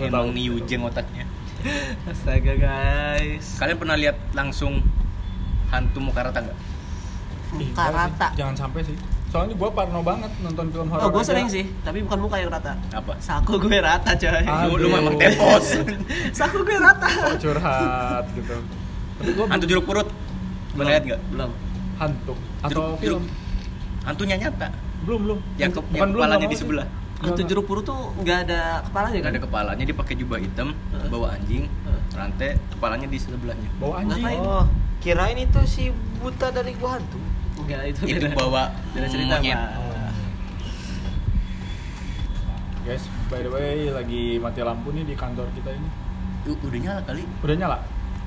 Emang 0.00 0.32
nih 0.32 0.48
Ujeng 0.56 0.88
otaknya. 0.88 1.28
Astaga 2.08 2.56
guys. 2.56 3.60
Kalian 3.60 3.76
pernah 3.76 3.96
lihat 4.00 4.16
langsung 4.32 4.80
hantu 5.68 6.00
muka 6.00 6.24
rata 6.24 6.40
nggak? 6.40 6.58
Muka 7.60 7.84
Ih, 7.84 7.92
rata. 7.92 8.28
Jangan 8.40 8.56
sampai 8.56 8.80
sih 8.88 8.96
soalnya 9.28 9.54
gua 9.54 9.68
parno 9.68 10.00
banget 10.00 10.32
nonton 10.40 10.66
film 10.68 10.88
horor 10.88 11.04
oh 11.04 11.10
gue 11.10 11.20
sering 11.20 11.46
sih 11.46 11.68
tapi 11.80 12.00
bukan 12.00 12.18
muka 12.18 12.36
yang 12.36 12.48
rata. 12.48 12.72
Apa? 12.90 13.12
Saku 13.18 13.60
gue 13.60 13.76
rata 13.78 14.10
coy. 14.12 14.40
Ah, 14.42 14.64
lu, 14.64 14.74
Aduh. 14.74 14.88
memang 14.90 15.14
tepos. 15.16 15.66
Saku 16.38 16.64
gue 16.64 16.76
rata. 16.76 17.04
Kok 17.04 17.38
curhat 17.38 18.24
gitu. 18.32 18.56
Tapi 19.18 19.30
gua 19.32 19.44
hantu 19.46 19.66
jeruk 19.66 19.84
purut. 19.84 20.08
Pernah 20.72 20.88
lihat 20.88 21.04
nggak? 21.04 21.20
Belum. 21.28 21.50
Hantu. 21.98 22.34
Atau 22.58 22.70
Jeruk- 22.70 22.98
film? 22.98 23.22
jeruk. 23.22 23.22
hantunya 24.02 24.36
nyata? 24.38 24.68
Belum 25.04 25.20
belum. 25.20 25.38
Yang, 25.54 25.70
ke, 25.70 25.80
Bukan 25.82 25.92
yang 25.92 26.08
belum, 26.08 26.22
kepalanya 26.24 26.46
di 26.46 26.56
sebelah. 26.56 26.86
Sih. 26.88 26.96
hantu 27.18 27.42
jeruk 27.44 27.66
purut 27.66 27.82
tuh 27.82 28.14
nggak 28.16 28.38
ada 28.46 28.60
kepalanya 28.80 29.16
nggak 29.16 29.26
kan? 29.26 29.34
ada 29.34 29.42
kepalanya 29.42 29.82
dia 29.82 29.96
pakai 29.98 30.14
jubah 30.14 30.38
hitam 30.38 30.70
bawa 31.10 31.34
anjing 31.34 31.66
rantai 32.14 32.54
kepalanya 32.70 33.06
di 33.06 33.18
sebelahnya. 33.18 33.68
Bawa 33.76 33.94
anjing. 34.00 34.22
Ngapain? 34.22 34.38
Oh, 34.40 34.64
kirain 34.98 35.36
itu 35.36 35.60
si 35.66 35.90
buta 36.16 36.48
dari 36.48 36.72
gua 36.74 36.96
hantu. 36.96 37.18
Enggak 37.58 37.82
itu 37.86 38.00
itu 38.06 38.24
beda. 38.24 38.36
bawa 38.36 38.62
beda 38.92 39.06
cerita 39.06 39.34
monyet. 39.36 39.60
Guys 42.82 43.04
by 43.28 43.40
the 43.40 43.50
way 43.50 43.88
lagi 43.88 44.22
mati 44.38 44.60
lampu 44.60 44.88
nih 44.90 45.04
di 45.04 45.14
kantor 45.14 45.44
kita 45.52 45.70
ini 45.70 45.88
U- 46.46 46.56
udah 46.58 46.80
nyala 46.80 47.00
kali 47.02 47.22
udah 47.38 47.56
nyala 47.56 47.78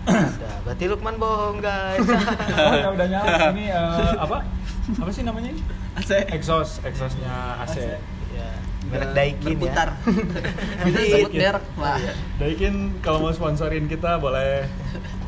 Ada. 0.02 0.66
Berarti 0.66 0.84
Lukman 0.88 1.16
bohong 1.16 1.58
guys. 1.60 2.02
Oh 2.58 2.74
ya 2.74 2.90
udah 2.90 3.06
nyala. 3.06 3.54
Ini 3.54 3.66
eh, 3.70 4.14
apa? 4.18 4.42
Apa 4.98 5.10
sih 5.10 5.22
namanya 5.22 5.54
ini? 5.54 5.62
AC 5.94 6.10
Exhaust, 6.28 6.82
exhaustnya 6.82 7.30
AC. 7.62 7.78
ya, 8.34 8.50
merek 8.90 9.14
Daikin 9.14 9.62
berputar. 9.62 9.94
ya. 10.82 10.90
Daikin. 10.90 11.06
sebut 11.06 11.32
merek 11.32 11.66
lah. 11.78 11.98
Daikin 12.38 12.74
kalau 12.98 13.22
mau 13.22 13.30
sponsorin 13.30 13.86
kita 13.86 14.18
boleh 14.18 14.66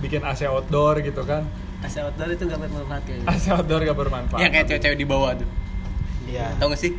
bikin 0.01 0.25
AC 0.25 0.41
outdoor 0.43 1.05
gitu 1.05 1.21
kan. 1.21 1.45
AC 1.83 1.95
outdoor 1.99 2.29
itu 2.31 2.43
nggak 2.47 2.59
bermanfaat 2.63 3.01
kayaknya. 3.03 3.27
AC 3.27 3.45
outdoor 3.51 3.81
gak 3.83 3.97
bermanfaat. 3.97 4.39
Yang 4.39 4.51
kayak 4.51 4.65
cewek-cewek 4.71 4.97
di 4.97 5.07
bawah 5.07 5.31
tuh. 5.35 5.49
Iya. 6.23 6.47
Tahu 6.57 6.67
gak 6.71 6.81
sih? 6.81 6.91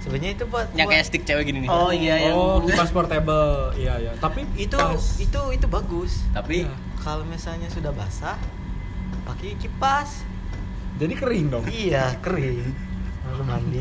Sebenarnya 0.00 0.32
itu 0.32 0.44
buat 0.48 0.66
Yang 0.72 0.88
kayak 0.90 1.04
stick 1.06 1.22
cewek 1.22 1.44
gini 1.44 1.58
nih. 1.62 1.68
Oh 1.68 1.92
iya 1.92 2.16
yang 2.18 2.34
Oh, 2.34 2.64
kipas 2.64 2.88
portable. 2.90 3.70
Iya, 3.76 4.00
iya. 4.00 4.10
Tapi 4.16 4.48
itu 4.56 4.74
pas. 4.74 4.96
itu 5.20 5.40
itu 5.52 5.66
bagus. 5.68 6.24
Tapi 6.32 6.64
Iya. 6.64 6.74
Kalau 7.00 7.24
misalnya 7.24 7.68
sudah 7.68 7.92
basah, 7.92 8.36
pakai 9.24 9.56
kipas. 9.56 10.24
jadi 10.96 11.16
kering 11.16 11.46
dong. 11.48 11.64
Iya, 11.64 12.12
kering. 12.20 12.76
Lalu 13.40 13.48
mandi. 13.48 13.78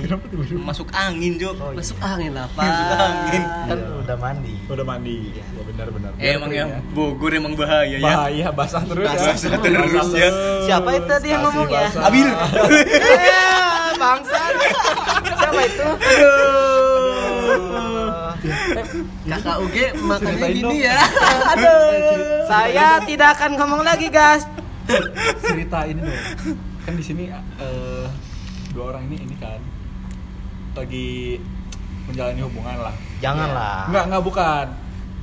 Masuk 0.56 0.88
angin, 0.96 1.36
Jo. 1.36 1.51
Oh, 1.51 1.75
iya. 1.75 1.84
masuk 1.84 2.00
angin 2.00 2.32
lah 2.32 2.48
pak. 2.56 2.63
Masuk 2.63 2.96
angin. 2.96 3.44
Kan 3.44 3.75
Iya. 3.75 3.92
udah 4.00 4.16
mandi. 4.16 4.54
Udah 4.72 4.86
mandi. 4.88 5.16
Iya. 5.20 5.44
Ya, 5.44 5.62
benar-benar. 5.68 6.12
Eh, 6.16 6.32
emang 6.39 6.51
ya 6.56 6.66
Bogor 6.96 7.32
emang 7.36 7.54
bahaya 7.60 7.92
ya. 7.92 8.08
Bahaya 8.08 8.48
basah 8.56 8.84
terus 8.88 9.04
Basah 9.04 9.36
ya. 9.36 9.60
terus 9.60 9.92
Basah 9.92 10.16
ya. 10.16 10.30
Siapa 10.63 10.89
itu 10.96 11.06
tadi 11.12 11.28
yang 11.28 11.44
ngomong 11.44 11.68
ya? 11.68 11.92
basah. 11.92 12.08
Abil. 12.08 12.28
Eh, 12.32 13.92
bangsa. 14.00 14.39
Siapa 15.36 15.60
itu? 15.60 15.88
Aduh. 16.00 17.20
Kakak 19.28 19.58
Uge 19.60 19.86
makannya 20.00 20.39
Ceritain 20.39 20.56
gini 20.56 20.63
dong. 20.63 20.80
ya. 20.80 20.98
Aduh. 21.51 21.84
Saya 22.48 22.88
tidak 23.04 23.30
akan 23.36 23.51
ngomong 23.60 23.82
lagi, 23.84 24.08
guys. 24.08 24.48
cerita 25.44 25.86
ini 25.86 26.01
dong 26.01 26.18
kan 26.82 26.98
di 26.98 27.06
sini 27.06 27.30
eh, 27.30 27.99
dua 28.79 28.86
orang 28.89 29.03
ini 29.05 29.17
ini 29.19 29.36
kan 29.36 29.59
lagi 30.71 31.36
menjalani 32.07 32.39
hubungan 32.39 32.77
lah 32.79 32.95
Janganlah. 33.19 33.91
enggak 33.91 34.03
enggak 34.07 34.24
bukan 34.24 34.65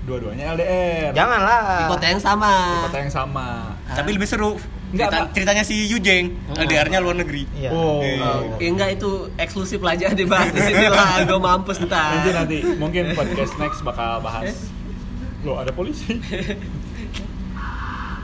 dua-duanya 0.04 0.52
LDR 0.52 1.10
Janganlah. 1.10 1.62
Di 1.80 1.84
kota 1.90 2.06
yang 2.06 2.20
sama. 2.20 2.52
di 2.54 2.78
kota 2.86 2.98
yang 3.00 3.10
sama 3.10 3.46
Tapi 3.88 4.10
lebih 4.12 4.28
seru. 4.28 4.54
Enggak, 4.86 5.08
Cerita- 5.10 5.30
ceritanya 5.34 5.64
si 5.66 5.90
Yujeng, 5.90 6.30
LDR-nya 6.54 7.02
luar 7.02 7.16
negeri. 7.16 7.42
Iya. 7.52 7.74
oh, 7.74 7.98
Eh. 7.98 8.22
Oh, 8.22 8.54
eh, 8.54 8.70
enggak 8.70 8.94
itu 8.94 9.10
eksklusif 9.34 9.82
lah 9.82 9.98
aja 9.98 10.12
dibahas 10.12 10.52
di 10.52 10.62
sini 10.62 10.86
lah. 10.86 11.18
Gue 11.26 11.40
mampus 11.40 11.82
ntar. 11.82 12.22
nanti 12.22 12.30
nanti 12.30 12.58
mungkin 12.76 13.10
podcast 13.12 13.56
next 13.56 13.80
bakal 13.82 14.20
bahas 14.20 14.70
lo 15.42 15.56
ada 15.56 15.70
polisi 15.70 16.14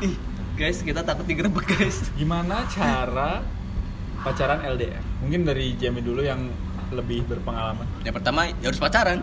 Ih, 0.02 0.14
guys, 0.52 0.82
kita 0.82 1.00
takut 1.00 1.22
digerebek 1.24 1.66
guys. 1.68 2.10
gimana 2.12 2.62
cara 2.68 3.42
pacaran 4.22 4.62
LDR 4.64 5.02
mungkin 5.18 5.42
dari 5.42 5.74
Jamie 5.74 6.00
dulu 6.00 6.20
yang 6.20 6.46
lebih 6.90 7.24
berpengalaman 7.24 7.86
Yang 8.02 8.14
pertama 8.14 8.40
ya 8.52 8.68
harus 8.68 8.76
pacaran. 8.78 9.18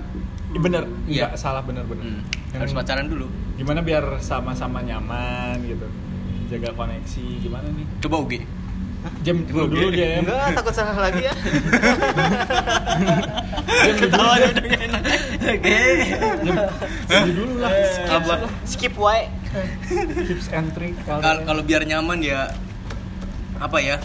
Bener 0.50 0.84
Iya. 1.06 1.30
enggak 1.30 1.38
salah 1.38 1.62
bener 1.62 1.86
bener 1.86 2.02
Hmm, 2.04 2.22
Yang- 2.50 2.60
Harus 2.60 2.74
pacaran 2.74 3.06
dulu. 3.06 3.28
gimana 3.56 3.80
biar 3.80 4.02
sama-sama 4.20 4.80
nyaman 4.80 5.62
gitu 5.62 5.86
jaga 6.48 6.74
koneksi 6.74 7.26
gimana 7.40 7.70
nih 7.70 7.86
Coba 8.00 8.16
Uge. 8.20 8.42
jam 9.22 9.46
dulu 9.46 9.70
dulu 9.70 9.88
jam 9.94 10.26
Enggak, 10.26 10.58
takut 10.58 10.74
salah 10.74 10.98
lagi 10.98 11.22
ya. 11.22 11.34
jam 13.80 13.96
Ketawa 13.98 14.34
dia 14.36 14.50
udah 14.50 14.64
enak. 14.82 15.02
Oke. 15.40 15.78
jam 17.08 17.28
dulu 17.30 17.54
lah 17.60 17.72
Apa? 18.12 18.34
Skip 18.66 18.96
wae. 18.96 19.30
tips 20.20 20.50
and 20.52 20.74
trick 20.74 20.94
Kal- 21.04 21.22
Kalau 21.42 21.62
biar 21.62 21.82
nyaman 21.84 22.20
ya 22.20 22.50
apa 23.58 23.78
ya? 23.78 23.98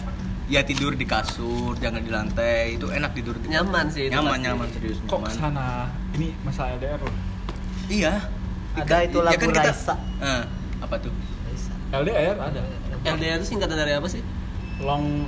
Ya 0.45 0.61
tidur 0.61 0.93
di 0.93 1.03
kasur, 1.03 1.73
jangan 1.75 1.99
di 1.99 2.09
lantai. 2.09 2.77
Itu 2.77 2.87
enak 2.87 3.11
tidur 3.11 3.33
di 3.35 3.49
Nyaman 3.49 3.89
sih 3.89 4.05
itu 4.05 4.13
Nyaman, 4.13 4.29
pasti. 4.31 4.45
nyaman 4.45 4.67
serius. 4.69 4.97
kok 4.99 5.09
nyaman. 5.15 5.25
ke 5.25 5.33
sana 5.35 5.67
ini 6.13 6.27
masalah 6.41 6.69
LDR 6.75 6.99
loh 6.99 7.15
Iya. 7.85 8.13
Ada 8.75 8.95
itu 9.03 9.17
Ya 9.17 9.25
lagu 9.25 9.39
kan 9.39 9.49
kita- 9.49 9.65
Raisa. 9.65 9.95
Eh, 10.19 10.43
apa 10.79 10.95
tuh? 10.99 11.13
LDR 11.91 12.35
ada 12.35 12.61
LDR 13.07 13.37
itu 13.37 13.47
singkatan 13.47 13.73
dari 13.75 13.93
apa 13.93 14.05
sih? 14.05 14.21
long 14.77 15.25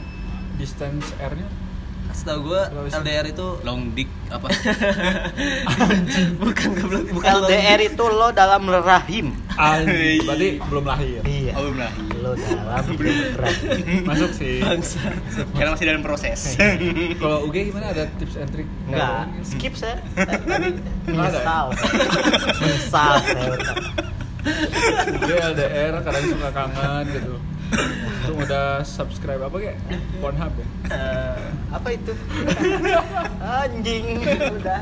distance 0.55 1.15
R 1.17 1.33
nya 1.33 1.47
Setahu 2.11 2.39
gue? 2.49 2.61
LDR 2.91 3.25
itu 3.27 3.47
Long 3.61 3.91
dick 3.93 4.09
apa? 4.27 4.47
bukan 6.41 6.69
goblok, 6.75 7.03
bukan 7.15 7.27
LDR 7.43 7.79
itu 7.83 8.03
lo 8.03 8.29
dalam 8.31 8.67
rahim. 8.67 9.31
Anjing, 9.57 10.21
berarti 10.27 10.49
belum 10.61 10.83
lahir 10.85 11.21
Iya. 11.23 11.51
Oh, 11.55 11.61
belum 11.65 11.77
lahir. 11.79 12.03
Lo 12.19 12.31
dalam 12.35 12.85
rahim. 13.41 14.01
masuk 14.03 14.31
sih 14.35 14.59
bangsa. 14.59 15.01
Karena 15.55 15.69
masih 15.73 15.85
dalam 15.87 16.01
proses. 16.03 16.39
kalau 17.21 17.37
UG 17.47 17.55
gimana 17.71 17.91
ada 17.91 18.03
tips 18.19 18.35
and 18.35 18.49
trick 18.51 18.67
Enggak, 18.87 19.23
skip 19.43 19.73
saya. 19.73 19.97
Ya? 20.15 20.37
menyesal. 21.07 21.65
Menyesal 22.59 23.13
saya. 23.23 23.55
UG 25.11 25.31
LDR 25.55 25.93
kadang 26.03 26.25
suka 26.27 26.49
kangen 26.51 27.05
gitu 27.11 27.35
itu 27.67 28.31
udah 28.33 28.67
subscribe 28.81 29.41
apa 29.41 29.55
kayak 29.57 29.77
Pornhub 30.17 30.53
ya 30.53 30.67
Eh, 30.89 31.37
Apa 31.69 31.87
itu? 31.91 32.15
Anjing. 33.59 34.23
Udah. 34.53 34.81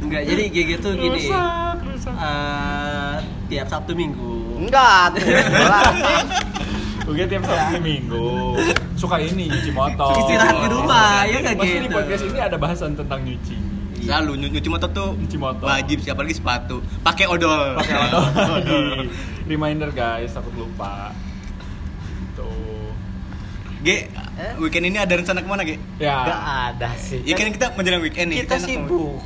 enggak, 0.00 0.22
jadi 0.24 0.42
GG 0.44 0.70
tuh 0.80 0.92
gini. 0.92 1.22
rusak 1.24 1.76
rusak 1.84 2.14
eh, 2.14 3.14
tiap 3.46 3.66
Sabtu 3.68 3.92
Minggu. 3.92 4.58
Enggak. 4.58 5.14
tuh. 5.14 5.22
UG 7.06 7.26
tiap 7.26 7.42
Sabtu 7.42 7.78
Minggu 7.80 8.54
suka 8.94 9.18
ini 9.18 9.48
nyuci 9.48 9.72
motor 9.72 10.14
Istirahat 10.14 10.56
di 10.56 10.68
rumah, 10.68 11.24
ya 11.24 11.40
nggak 11.40 11.56
Pasti 11.56 11.74
di 11.74 11.80
gitu. 11.80 11.90
podcast 11.92 12.22
ini 12.24 12.38
ada 12.38 12.56
bahasan 12.56 12.92
tentang 12.92 13.20
nyuci 13.20 13.56
Selalu 14.00 14.32
nyu- 14.36 14.50
nyuci 14.50 14.68
motor 14.68 14.88
tuh 14.90 15.10
Nyuci 15.14 15.36
motor. 15.36 15.66
wajib 15.66 15.98
siapa 15.98 16.20
lagi 16.20 16.34
sepatu. 16.34 16.78
Pakai 17.00 17.26
odol. 17.26 17.74
pakai 17.76 17.96
odol 18.52 18.84
reminder 19.50 19.90
guys 19.90 20.30
takut 20.30 20.54
lupa 20.54 21.10
G, 23.80 23.88
weekend 24.60 24.92
ini 24.92 25.00
ada 25.00 25.16
rencana 25.16 25.40
ke 25.40 25.48
mana 25.48 25.64
G? 25.64 25.80
ya 25.96 26.20
Enggak 26.20 26.40
ada 26.68 26.90
sih. 27.00 27.24
Ya 27.24 27.32
kan 27.32 27.48
kita 27.48 27.72
menjelang 27.72 28.04
weekend 28.04 28.28
nih. 28.28 28.44
kita 28.44 28.60
enak 28.60 28.68
sibuk 28.68 29.20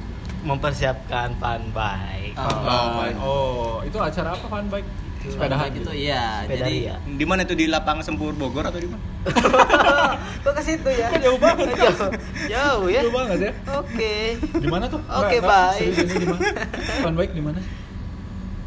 mempersiapkan 0.44 1.34
fun 1.40 1.62
bike. 1.74 2.36
Oh. 2.38 2.46
oh, 2.46 2.90
oh 3.24 3.74
itu 3.82 3.96
acara 3.98 4.36
apa 4.36 4.46
fun 4.46 4.66
bike 4.70 4.86
sepedahan 5.24 5.72
gitu 5.72 5.88
gitu 5.88 5.92
iya. 5.96 6.44
Sepeda 6.44 6.68
Jadi 6.68 6.74
ria. 6.84 6.94
Di 7.00 7.24
mana 7.24 7.40
tuh 7.48 7.56
di 7.56 7.64
lapangan 7.66 8.04
Sempur 8.04 8.36
Bogor 8.36 8.68
atau 8.68 8.76
di 8.76 8.88
mana? 8.92 9.00
Kok 10.44 10.52
ke 10.52 10.62
situ 10.62 10.88
ya? 10.92 11.08
jauh 11.16 11.40
banget 11.40 11.66
Jauh, 11.80 12.10
jauh 12.52 12.84
ya. 12.92 13.00
jauh 13.02 13.14
banget 13.16 13.38
ya 13.40 13.52
Oke. 13.80 14.14
di 14.36 14.68
mana 14.68 14.84
tuh 14.86 15.00
Oke, 15.08 15.40
nggak, 15.40 15.48
bye. 15.48 17.00
fun 17.00 17.14
bike 17.16 17.32
di 17.32 17.42
mana 17.42 17.58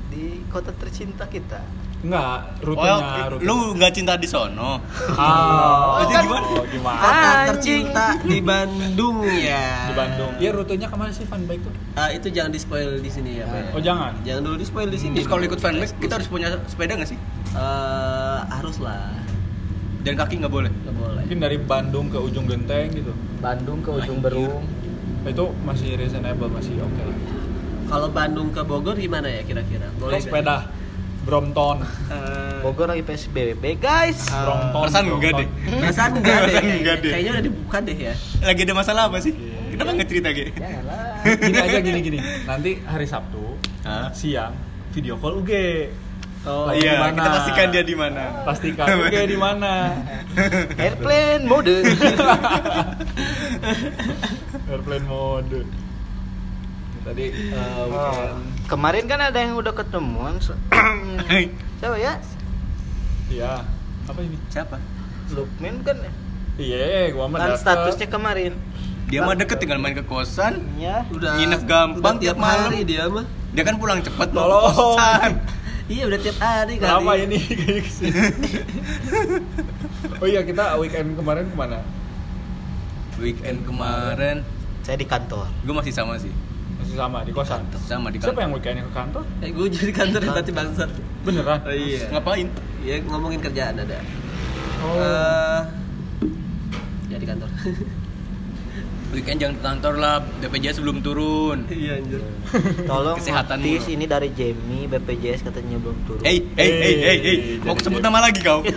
Di 0.10 0.42
kota 0.50 0.74
tercinta 0.74 1.30
kita. 1.30 1.62
Enggak, 1.98 2.62
Oh, 2.62 2.66
rutenya, 2.68 3.26
rutenya. 3.26 3.48
lu 3.50 3.74
nggak 3.74 3.92
cinta 3.92 4.14
di 4.16 4.30
sono? 4.30 4.78
Ah, 5.18 5.98
Itu 6.00 6.14
kan- 6.14 6.24
gimana? 6.24 6.46
Oh, 6.48 6.64
gimana? 6.64 7.02
kota 7.02 7.30
tercinta 7.50 8.06
di 8.22 8.38
Bandung 8.40 9.18
ya. 9.26 9.90
Di 9.90 9.94
Bandung. 9.98 10.32
Iya, 10.38 10.50
rutenya 10.54 10.88
ke 10.88 10.96
mana 10.96 11.10
sih 11.10 11.26
fun 11.26 11.42
bike 11.44 11.66
tuh? 11.66 11.74
Ah, 11.98 12.14
itu 12.14 12.30
jangan 12.30 12.54
di 12.54 12.60
spoil 12.60 13.02
di 13.02 13.10
sini 13.10 13.42
ya, 13.42 13.50
Pak. 13.50 13.74
Oh, 13.74 13.82
jangan. 13.82 14.14
Jangan 14.22 14.42
dulu 14.46 14.56
di 14.56 14.66
spoil 14.66 14.88
di 14.88 15.00
sini. 15.00 15.18
Terus 15.18 15.26
kalau 15.26 15.42
ikut 15.44 15.58
fanbase 15.58 15.98
kita 15.98 16.14
harus 16.16 16.30
punya 16.30 16.48
sepeda 16.66 16.94
nggak 16.94 17.10
sih? 17.10 17.18
Eh, 17.50 18.40
harus 18.48 18.78
lah. 18.78 19.18
Dan 20.00 20.14
kaki 20.16 20.38
nggak 20.38 20.54
boleh. 20.54 20.70
Nggak 20.70 20.96
boleh. 20.96 21.22
Mungkin 21.26 21.40
dari 21.42 21.58
Bandung 21.58 22.08
ke 22.08 22.18
ujung 22.22 22.46
genteng 22.46 22.94
gitu. 22.94 23.10
Bandung 23.42 23.82
ke 23.82 23.90
ujung. 23.92 24.22
Berung. 24.22 24.62
Itu 25.26 25.50
masih 25.66 25.98
reasonable, 25.98 26.48
masih 26.48 26.78
oke 26.78 27.02
lah. 27.02 27.18
Kalau 27.88 28.08
Bandung 28.08 28.54
ke 28.54 28.62
Bogor 28.62 28.94
gimana 28.94 29.26
ya 29.26 29.42
kira-kira? 29.42 29.90
Nggak? 29.98 30.22
sepeda 30.22 30.70
Brompton. 31.28 31.84
Eh, 32.08 32.64
Bogor 32.64 32.88
lagi 32.88 33.04
PSBB, 33.04 33.76
guys. 33.76 34.32
Brompton. 34.32 34.80
Perasaan 34.80 35.06
enggak 35.12 35.32
deh. 35.36 35.48
Perasaan 35.76 36.12
enggak 36.18 36.40
deh. 36.42 36.56
Enggak 36.80 36.98
deh. 37.04 37.12
Kayaknya 37.12 37.32
udah 37.36 37.44
dibuka 37.44 37.78
deh 37.84 37.98
ya. 38.00 38.14
Lagi 38.40 38.62
ada 38.64 38.74
masalah 38.74 39.04
apa 39.12 39.20
sih? 39.20 39.36
Iya. 39.36 39.56
Kenapa 39.68 39.90
nggak 39.94 40.08
cerita 40.08 40.30
G? 40.32 40.40
Janganlah. 40.50 41.04
Gini 41.38 41.58
aja 41.60 41.80
gini 41.84 42.00
gini. 42.02 42.20
Nanti 42.48 42.72
hari 42.82 43.06
Sabtu 43.06 43.44
Hah? 43.84 44.10
siang 44.10 44.56
video 44.90 45.20
call 45.20 45.38
UG. 45.38 45.52
Oh, 46.48 46.72
Lagi 46.72 46.80
iya, 46.80 46.96
di 46.96 47.00
mana? 47.04 47.20
kita 47.20 47.30
pastikan 47.36 47.68
dia 47.70 47.84
di 47.84 47.92
mana. 47.94 48.24
Pastikan 48.42 48.86
UG 48.88 49.16
di 49.28 49.36
mana. 49.38 49.72
Airplane 50.82 51.44
mode. 51.44 51.76
Airplane 54.72 55.06
mode. 55.06 55.60
Tadi 57.04 57.26
Oh, 57.52 57.84
weekend. 57.86 58.57
Kemarin 58.68 59.08
kan 59.08 59.20
ada 59.24 59.40
yang 59.40 59.56
udah 59.56 59.72
ketemuan. 59.72 60.36
Siapa 61.80 61.96
ya? 61.96 62.20
Iya. 63.32 63.64
Apa 64.04 64.20
ini? 64.20 64.36
Siapa? 64.48 64.76
Lukman 65.32 65.84
kan 65.84 65.98
Iya, 66.58 67.14
gua 67.14 67.30
mah 67.30 67.38
kan 67.38 67.52
statusnya 67.56 68.08
kemarin. 68.10 68.54
Dia 69.08 69.24
mah 69.24 69.40
deket 69.40 69.62
tinggal 69.62 69.80
main 69.80 69.96
ke 69.96 70.04
kosan. 70.04 70.60
Ya. 70.76 71.08
udah 71.08 71.40
Nginep 71.40 71.62
gampang 71.64 72.16
udah 72.18 72.24
tiap 72.24 72.36
tiap 72.36 72.38
malam. 72.38 72.68
hari 72.68 72.82
dia 72.84 73.08
mah. 73.08 73.24
Dia 73.56 73.64
kan 73.64 73.76
pulang 73.80 74.00
cepet 74.04 74.30
mau 74.36 74.44
ke 74.44 74.60
kosan. 74.74 75.32
Iya 75.88 76.04
udah 76.04 76.20
tiap 76.20 76.36
hari 76.44 76.76
kali. 76.76 76.92
Lama 76.92 77.14
ini 77.16 77.40
ke 77.80 77.88
sini. 77.88 78.20
oh 80.20 80.28
iya 80.28 80.44
kita 80.44 80.76
weekend 80.76 81.16
kemarin 81.16 81.48
ke 81.48 81.56
mana? 81.56 81.80
Weekend 83.16 83.64
kemarin 83.64 84.44
Saya 84.84 85.00
di 85.00 85.08
kantor. 85.08 85.48
gue 85.64 85.72
masih 85.72 85.96
sama 85.96 86.20
sih. 86.20 86.28
Masih 86.78 86.96
sama 86.96 87.20
di 87.22 87.32
kosan. 87.32 87.62
Sama 87.80 88.08
di 88.08 88.18
Siapa 88.18 88.32
kantor. 88.32 88.42
yang 88.42 88.52
weekendnya 88.54 88.84
ke 88.84 88.94
kantor? 88.94 89.24
Eh 89.40 89.50
gue 89.50 89.66
jadi 89.68 89.92
kantor 89.92 90.22
ya 90.22 90.32
tadi 90.34 90.52
bangsat. 90.52 90.90
Beneran? 91.22 91.60
Oh, 91.62 91.74
iya. 91.74 92.00
Ngapain? 92.10 92.48
Iya 92.80 92.96
ngomongin 93.04 93.40
kerjaan 93.40 93.76
ada. 93.78 93.98
Oh. 94.80 94.94
Eh, 94.96 95.62
ya 97.08 97.18
di 97.18 97.26
kantor. 97.26 97.50
Weekend 99.08 99.40
jangan 99.40 99.56
ke 99.56 99.64
kantor 99.64 99.94
lah, 99.98 100.16
BPJS 100.44 100.84
belum 100.84 101.00
turun. 101.00 101.64
Iya 101.72 101.96
anjir. 101.98 102.20
Tolong 102.84 103.16
Kesehatanmu. 103.18 103.64
notis 103.66 103.88
ini 103.88 104.04
dari 104.04 104.30
Jamie 104.32 104.84
BPJS 104.86 105.42
katanya 105.44 105.80
belum 105.80 105.98
turun. 106.04 106.22
Hey, 106.22 106.44
hey, 106.54 106.72
hey, 106.76 106.96
hey, 107.00 107.18
hey, 107.18 107.38
mau 107.64 107.72
Jadi- 107.72 107.88
sebut 107.88 108.02
nama 108.04 108.20
lagi 108.22 108.44
kau? 108.44 108.60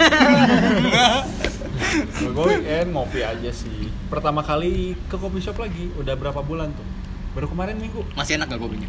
gue 2.31 2.45
weekend 2.47 2.89
ngopi 2.91 3.21
aja 3.21 3.51
sih. 3.51 3.91
Pertama 4.07 4.41
kali 4.41 4.95
ke 5.05 5.17
coffee 5.17 5.43
shop 5.43 5.59
lagi. 5.59 5.91
Udah 5.95 6.15
berapa 6.15 6.41
bulan 6.41 6.71
tuh? 6.71 6.87
Baru 7.31 7.47
kemarin 7.47 7.77
minggu. 7.77 8.03
Masih 8.12 8.35
enak 8.35 8.49
gak 8.49 8.59
kopinya? 8.59 8.88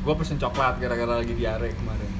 Gue 0.00 0.14
pesen 0.16 0.36
coklat 0.36 0.76
gara-gara 0.76 1.14
lagi 1.16 1.32
diare 1.32 1.72
kemarin. 1.72 2.10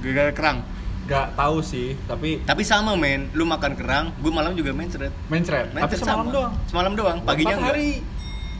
Gara-gara 0.00 0.32
kerang. 0.32 0.58
Gak 1.02 1.34
tahu 1.34 1.58
sih, 1.60 1.98
tapi 2.04 2.40
Tapi 2.40 2.62
sama 2.62 2.94
men, 2.94 3.26
lu 3.32 3.42
makan 3.44 3.74
kerang, 3.74 4.14
gue 4.14 4.30
malam 4.30 4.54
juga 4.54 4.70
mencret. 4.70 5.10
mencret. 5.26 5.66
Tapi 5.68 5.76
Mencret 5.76 5.98
semalam 5.98 6.22
sama. 6.22 6.32
doang. 6.32 6.52
Semalam 6.64 6.92
doang, 6.94 7.18
paginya 7.22 7.56
enggak. 7.56 7.74
hari. 7.74 7.90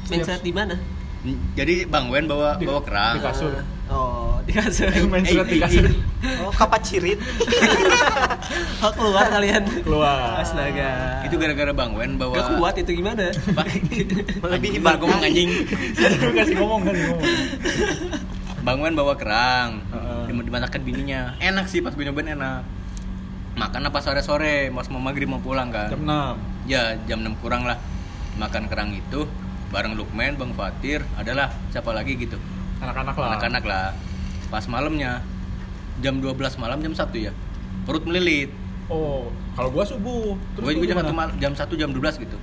Mindset 0.04 0.42
di 0.42 0.52
mana? 0.52 0.74
Jadi 1.54 1.86
Bang 1.86 2.10
Wen 2.10 2.26
bawa 2.26 2.58
Di- 2.58 2.66
bawa 2.66 2.82
kerang. 2.82 3.14
di 3.14 3.22
kasur. 3.22 3.52
Oh, 3.86 4.42
di 4.42 4.52
kasur. 4.52 4.90
mencret 5.12 5.46
di 5.46 5.54
Eh, 5.54 5.56
eh, 5.56 5.60
kasur. 5.60 5.86
Oh, 6.42 6.50
kapacirit. 6.50 7.22
Oh, 8.82 8.92
keluar 8.92 9.26
kalian. 9.30 9.62
Keluar. 9.82 10.42
Astaga. 10.42 11.22
Itu 11.24 11.38
gara-gara 11.38 11.70
Bang 11.70 11.94
Wen 11.94 12.18
bawa 12.18 12.34
Gak 12.34 12.58
kuat 12.58 12.74
itu 12.76 12.98
gimana? 12.98 13.30
Melebihi 14.42 14.78
gua 14.78 14.98
ngomong 14.98 15.22
anjing. 15.22 15.50
Kasih 16.34 16.56
ngomong 16.58 16.80
kan 16.82 16.94
ngomong. 16.94 17.22
Bang 18.62 18.78
Wen 18.82 18.94
bawa 18.94 19.14
kerang. 19.14 19.82
Heeh. 19.90 20.22
Dim- 20.30 20.46
Dimasakin 20.46 20.82
bininya. 20.82 21.34
Enak 21.38 21.66
sih 21.66 21.78
pas 21.80 21.94
gue 21.94 22.02
nyobain 22.02 22.34
enak. 22.34 22.62
Makan 23.52 23.84
apa 23.84 23.98
sore-sore, 24.00 24.72
pas 24.72 24.88
mau 24.88 24.98
maghrib 24.98 25.28
mau 25.28 25.38
pulang 25.38 25.68
kan. 25.68 25.92
Jam 25.92 26.02
6. 26.02 26.68
Ya 26.70 26.96
jam 27.04 27.20
6 27.20 27.36
kurang 27.42 27.68
lah. 27.68 27.76
Makan 28.40 28.66
kerang 28.66 28.96
itu 28.96 29.28
bareng 29.68 29.92
Lukman, 29.92 30.36
Bang 30.36 30.52
Fatir, 30.52 31.04
adalah 31.16 31.52
siapa 31.68 31.92
lagi 31.92 32.16
gitu. 32.16 32.36
Anak-anak 32.80 33.14
lah. 33.16 33.28
Anak-anak 33.36 33.64
lah. 33.64 33.86
Pas 34.48 34.64
malamnya 34.68 35.20
jam 36.00 36.20
12 36.20 36.56
malam 36.56 36.80
jam 36.80 36.92
1 36.92 37.12
ya. 37.20 37.32
Perut 37.82 38.04
melilit. 38.04 38.50
Oh, 38.86 39.30
kalau 39.54 39.70
gua 39.70 39.82
subuh. 39.82 40.36
Terus 40.54 40.64
Gue 40.64 40.72
lu 40.74 40.84
juga 40.84 41.00
jam 41.00 41.06
gimana? 41.06 41.10
1 41.10 41.18
mal- 41.18 41.36
jam 41.38 41.52
1 41.54 41.74
jam 41.74 41.90
12 41.90 42.14
gitu. 42.18 42.36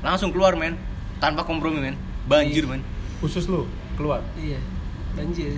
Langsung 0.00 0.30
keluar 0.30 0.52
men. 0.54 0.74
Tanpa 1.18 1.42
kompromi 1.42 1.78
men. 1.78 1.96
Banjir 2.26 2.66
men. 2.66 2.82
Khusus 3.20 3.46
lu 3.46 3.64
keluar. 3.94 4.20
Iya. 4.34 4.58
Banjir. 5.14 5.54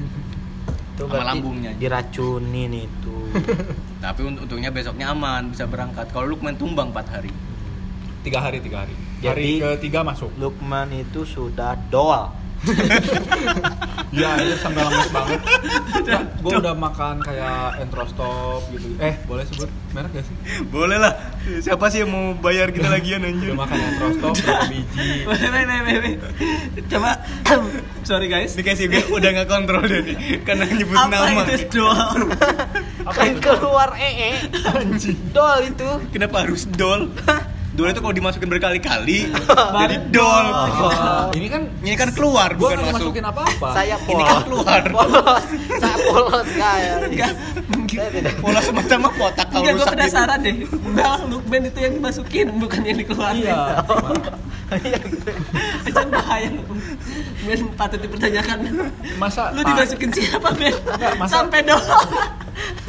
Itu 0.94 1.10
Sama 1.10 1.24
lambungnya. 1.24 1.72
Diracunin 1.74 2.86
itu. 2.86 3.16
Tapi 4.04 4.20
unt- 4.22 4.40
untungnya 4.40 4.70
besoknya 4.70 5.10
aman 5.10 5.50
bisa 5.50 5.64
berangkat. 5.64 6.12
Kalau 6.12 6.28
Lukman 6.28 6.54
tumbang 6.54 6.92
4 6.92 7.08
hari. 7.08 7.32
Tiga 8.22 8.40
hari, 8.40 8.60
tiga 8.60 8.84
hari. 8.84 8.94
Jadi- 9.18 9.58
hari 9.58 9.80
ketiga 9.80 10.04
masuk. 10.04 10.30
Lukman 10.36 10.92
itu 10.92 11.24
sudah 11.24 11.74
doal. 11.88 12.30
Iya, 14.14 14.30
itu 14.46 14.56
sampai 14.62 14.86
lemes 14.86 15.10
banget. 15.10 15.40
Nah, 16.06 16.22
gue 16.38 16.52
udah 16.54 16.74
makan 16.78 17.14
kayak 17.18 17.82
entrostop 17.82 18.62
gitu. 18.70 18.94
Eh, 19.02 19.18
boleh 19.26 19.42
sebut 19.42 19.66
merek 19.90 20.14
gak 20.14 20.24
sih? 20.30 20.34
Boleh 20.70 21.02
lah. 21.02 21.18
Siapa 21.58 21.90
sih 21.90 22.06
yang 22.06 22.14
mau 22.14 22.38
bayar 22.38 22.70
kita 22.70 22.94
lagian 22.94 23.26
anjir? 23.26 23.50
Udah 23.50 23.66
makan 23.66 23.74
entrostop 23.74 24.38
berapa 24.38 24.70
biji? 24.70 25.26
Wait, 25.26 25.50
wait, 25.50 25.98
wait. 25.98 26.18
Coba 26.86 27.18
sorry 28.08 28.30
guys. 28.30 28.54
Dikasih 28.54 28.86
gue 28.86 29.02
udah 29.10 29.30
nggak 29.34 29.48
kontrol 29.50 29.82
deh 29.82 30.06
nih 30.06 30.46
karena 30.46 30.62
nyebut 30.70 30.94
Apa 30.94 31.10
nama. 31.10 31.42
itu 31.50 31.66
doang? 31.74 32.18
Apa 33.10 33.20
itu? 33.34 33.38
keluar 33.42 33.98
ee. 33.98 34.38
Anjing. 34.78 35.18
Doal 35.34 35.74
itu. 35.74 35.90
Kenapa 36.14 36.46
harus 36.46 36.70
dol? 36.70 37.10
Dol 37.74 37.90
itu 37.90 37.98
kalau 37.98 38.14
dimasukin 38.14 38.46
berkali-kali 38.48 39.18
jadi 39.82 39.96
dol. 40.08 40.46
Oh, 40.46 41.26
ini 41.32 41.46
kan 41.48 41.66
Ini 41.80 41.94
kan 41.94 42.08
keluar 42.10 42.54
gua 42.54 42.70
bukan 42.70 42.78
masuk. 42.86 43.10
masukin 43.10 43.24
apa-apa. 43.24 43.68
Saya 43.72 43.96
Ini 43.96 44.06
polos. 44.06 44.28
kan 44.28 44.42
keluar. 44.44 44.80
Polos. 44.88 45.44
Saya 45.74 45.96
polos 46.04 46.48
kayak. 46.50 46.96
Enggak. 47.04 47.32
Pola 48.38 48.60
semacam 48.60 48.98
apa 49.00 49.10
kotak 49.16 49.46
kalau 49.48 49.58
Enggak, 49.60 49.72
gue 49.72 49.78
rusak 49.80 49.86
gitu. 49.88 49.98
penasaran 50.00 50.38
deh. 50.40 50.54
Bang, 50.94 51.20
Lukman 51.26 51.62
itu 51.64 51.78
yang 51.80 51.92
dimasukin, 51.94 52.46
bukan 52.56 52.80
yang 52.82 52.96
dikeluarin. 52.96 53.42
Iya. 53.42 53.58
Jangan 55.84 56.08
bahaya 56.10 56.48
lu. 56.50 56.62
Men 57.44 57.60
patut 57.74 57.98
dipertanyakan. 57.98 58.58
Masa 59.16 59.50
Lu 59.50 59.60
dimasukin 59.62 60.10
siapa, 60.10 60.48
Ben? 60.54 60.74
masa- 61.16 61.42
Sampai 61.42 61.60
doang. 61.60 62.06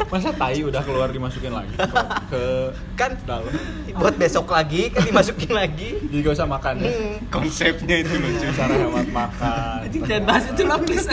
Masa 0.06 0.30
tai 0.32 0.62
udah 0.62 0.82
keluar 0.82 1.10
dimasukin 1.10 1.50
lagi 1.50 1.74
ke, 1.74 1.86
ke 2.30 2.44
Kan 2.94 3.18
dalam. 3.24 3.50
buat 3.92 4.16
besok 4.16 4.48
lagi 4.48 4.88
kan 4.88 5.04
dimasukin 5.04 5.52
lagi. 5.52 5.98
Jadi 6.02 6.20
gak 6.22 6.34
usah 6.34 6.46
makan 6.46 6.74
ya. 6.80 6.92
Hmm. 6.92 7.16
Konsepnya 7.28 7.96
itu 7.98 8.14
lucu. 8.16 8.48
Cara 8.52 8.74
hemat 8.74 9.08
makan. 9.10 9.78
Jangan 9.90 10.24
bahas 10.24 10.44
itu 10.48 10.64
lah, 10.64 10.78
please. 10.80 11.08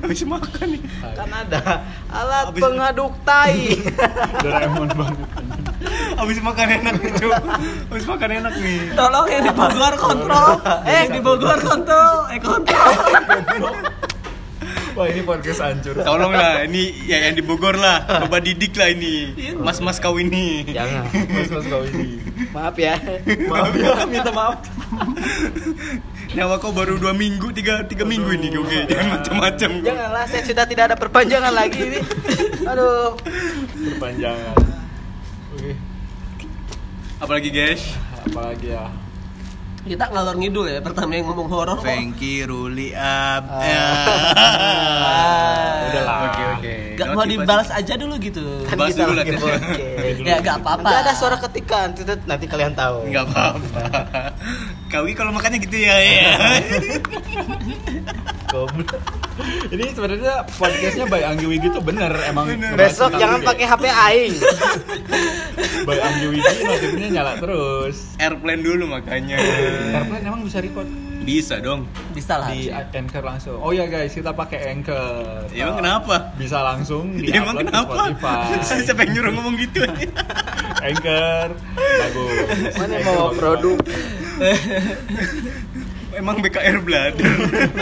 Habis 0.00 0.20
makan 0.24 0.66
nih. 0.70 0.82
Kan 1.14 1.30
ada 1.30 1.60
alat 2.08 2.44
Habis- 2.50 2.62
pengaduk 2.62 3.12
tai. 3.22 3.78
Doraemon 4.38 4.88
banget. 4.90 5.28
Habis 6.12 6.38
makan 6.38 6.66
enak 6.76 6.94
nih, 7.00 7.12
Cuk. 7.16 7.32
Habis 7.88 8.04
makan 8.06 8.28
enak 8.36 8.54
nih. 8.54 8.78
Tolong 8.92 9.26
yang 9.26 9.42
di 9.42 9.52
Bogor 9.52 9.94
kontrol. 9.96 10.48
Eh, 10.84 11.04
di 11.08 11.20
Bogor 11.20 11.58
kontrol. 11.58 12.14
Eh, 12.28 12.38
kontrol. 12.38 12.92
Wah 15.00 15.08
ini 15.08 15.24
podcast 15.24 15.64
hancur. 15.64 15.96
Tolong 15.96 16.28
lah, 16.28 16.60
ini 16.68 16.92
ya 17.08 17.24
yang 17.24 17.32
di 17.32 17.40
Bogor 17.40 17.72
lah. 17.72 18.04
Coba 18.04 18.36
didik 18.36 18.76
lah 18.76 18.92
ini. 18.92 19.32
Mas-mas 19.56 19.96
kau 19.96 20.20
ini. 20.20 20.68
Jangan. 20.68 21.08
Mas 21.08 21.48
mas 21.48 21.64
kau 21.72 21.80
ini. 21.88 22.20
Maaf 22.52 22.76
ya. 22.76 23.00
Maaf 23.48 23.72
ya, 23.80 24.04
minta 24.04 24.28
maaf. 24.28 24.60
Nyawa 26.36 26.60
kau 26.60 26.76
baru 26.76 27.00
dua 27.00 27.16
minggu, 27.16 27.48
tiga, 27.56 27.80
tiga 27.88 28.04
minggu 28.04 28.28
ini 28.28 28.52
oke. 28.60 28.92
Jangan 28.92 29.08
macam-macam. 29.16 29.70
kau. 29.80 29.88
Janganlah 29.88 30.24
saya 30.28 30.42
sudah 30.44 30.64
tidak 30.68 30.92
ada 30.92 30.96
perpanjangan 31.00 31.52
lagi 31.56 31.80
ini. 31.80 32.00
Aduh. 32.68 33.16
Perpanjangan. 33.96 34.56
Oke. 35.56 35.72
Apalagi 37.24 37.48
guys? 37.48 37.96
Apalagi 38.28 38.76
ya. 38.76 38.92
Kita 39.80 40.12
ngalor 40.12 40.36
ngidul 40.36 40.66
ya, 40.68 40.80
pertama 40.84 41.16
yang 41.16 41.32
ngomong 41.32 41.48
horor. 41.48 41.80
Frankie 41.80 42.44
Ruli 42.44 42.92
up. 42.92 43.44
Ya. 43.64 43.84
Udahlah. 45.88 46.18
Oke 46.28 46.42
oke. 46.52 46.74
Gak 47.00 47.08
mau 47.16 47.24
dibalas 47.24 47.72
aja 47.72 47.96
dulu 47.96 48.20
gitu. 48.20 48.44
Kan 48.68 48.76
Bahas 48.76 48.92
kita 48.92 49.08
dulu 49.08 49.16
lagi 49.16 49.32
lah, 49.32 49.40
podcast. 49.40 50.20
Ya 50.20 50.36
gak 50.44 50.56
apa-apa. 50.60 50.84
Nanti 50.84 51.00
ada 51.00 51.12
suara 51.16 51.36
ketikan, 51.40 51.96
itu 51.96 52.12
nanti 52.28 52.44
kalian 52.44 52.76
tahu. 52.76 53.08
Enggak 53.08 53.24
apa-apa. 53.32 53.82
Kawi 54.90 55.14
kalau 55.14 55.30
makannya 55.30 55.62
gitu 55.62 55.78
ya. 55.78 55.94
ya. 56.02 56.34
Goblok. 58.50 58.98
Ini 59.70 59.94
sebenarnya 59.94 60.42
podcastnya 60.58 61.06
by 61.06 61.22
Anggi 61.22 61.46
Wigi 61.46 61.70
tuh 61.70 61.78
bener 61.78 62.10
emang. 62.26 62.50
Bener. 62.50 62.74
Besok 62.74 63.14
jangan 63.14 63.38
ini. 63.38 63.46
pakai 63.46 63.66
HP 63.70 63.84
aing. 63.86 64.34
by 65.88 65.98
Anggi 66.02 66.26
Wigi 66.34 66.54
notifnya 66.66 67.08
nyala 67.14 67.38
terus. 67.38 68.18
Airplane 68.18 68.66
dulu 68.66 68.90
makanya. 68.90 69.38
Airplane 69.94 70.26
emang 70.26 70.42
bisa 70.42 70.58
record 70.58 70.90
Bisa 71.22 71.62
dong. 71.62 71.86
Bisa 72.10 72.42
lah. 72.42 72.50
di 72.50 72.66
Anchor 72.74 73.22
langsung. 73.22 73.62
Oh 73.62 73.70
ya 73.70 73.86
guys, 73.86 74.10
kita 74.10 74.34
pakai 74.34 74.74
Anchor. 74.74 75.46
Ya, 75.54 75.70
emang 75.70 75.78
kenapa? 75.84 76.34
Bisa 76.34 76.66
langsung 76.66 77.14
di 77.14 77.30
Ya, 77.30 77.46
emang 77.46 77.62
kenapa? 77.62 78.10
Spotify. 78.18 78.58
Siapa 78.90 79.06
yang 79.06 79.12
nyuruh 79.14 79.32
ngomong 79.38 79.54
gitu? 79.60 79.86
Anchor 80.82 81.54
bagus. 81.78 82.74
Mana 82.74 82.94
mau 83.06 83.30
produk? 83.36 83.78
Emang 86.18 86.36
BKR 86.38 86.80
bladder. 86.80 87.34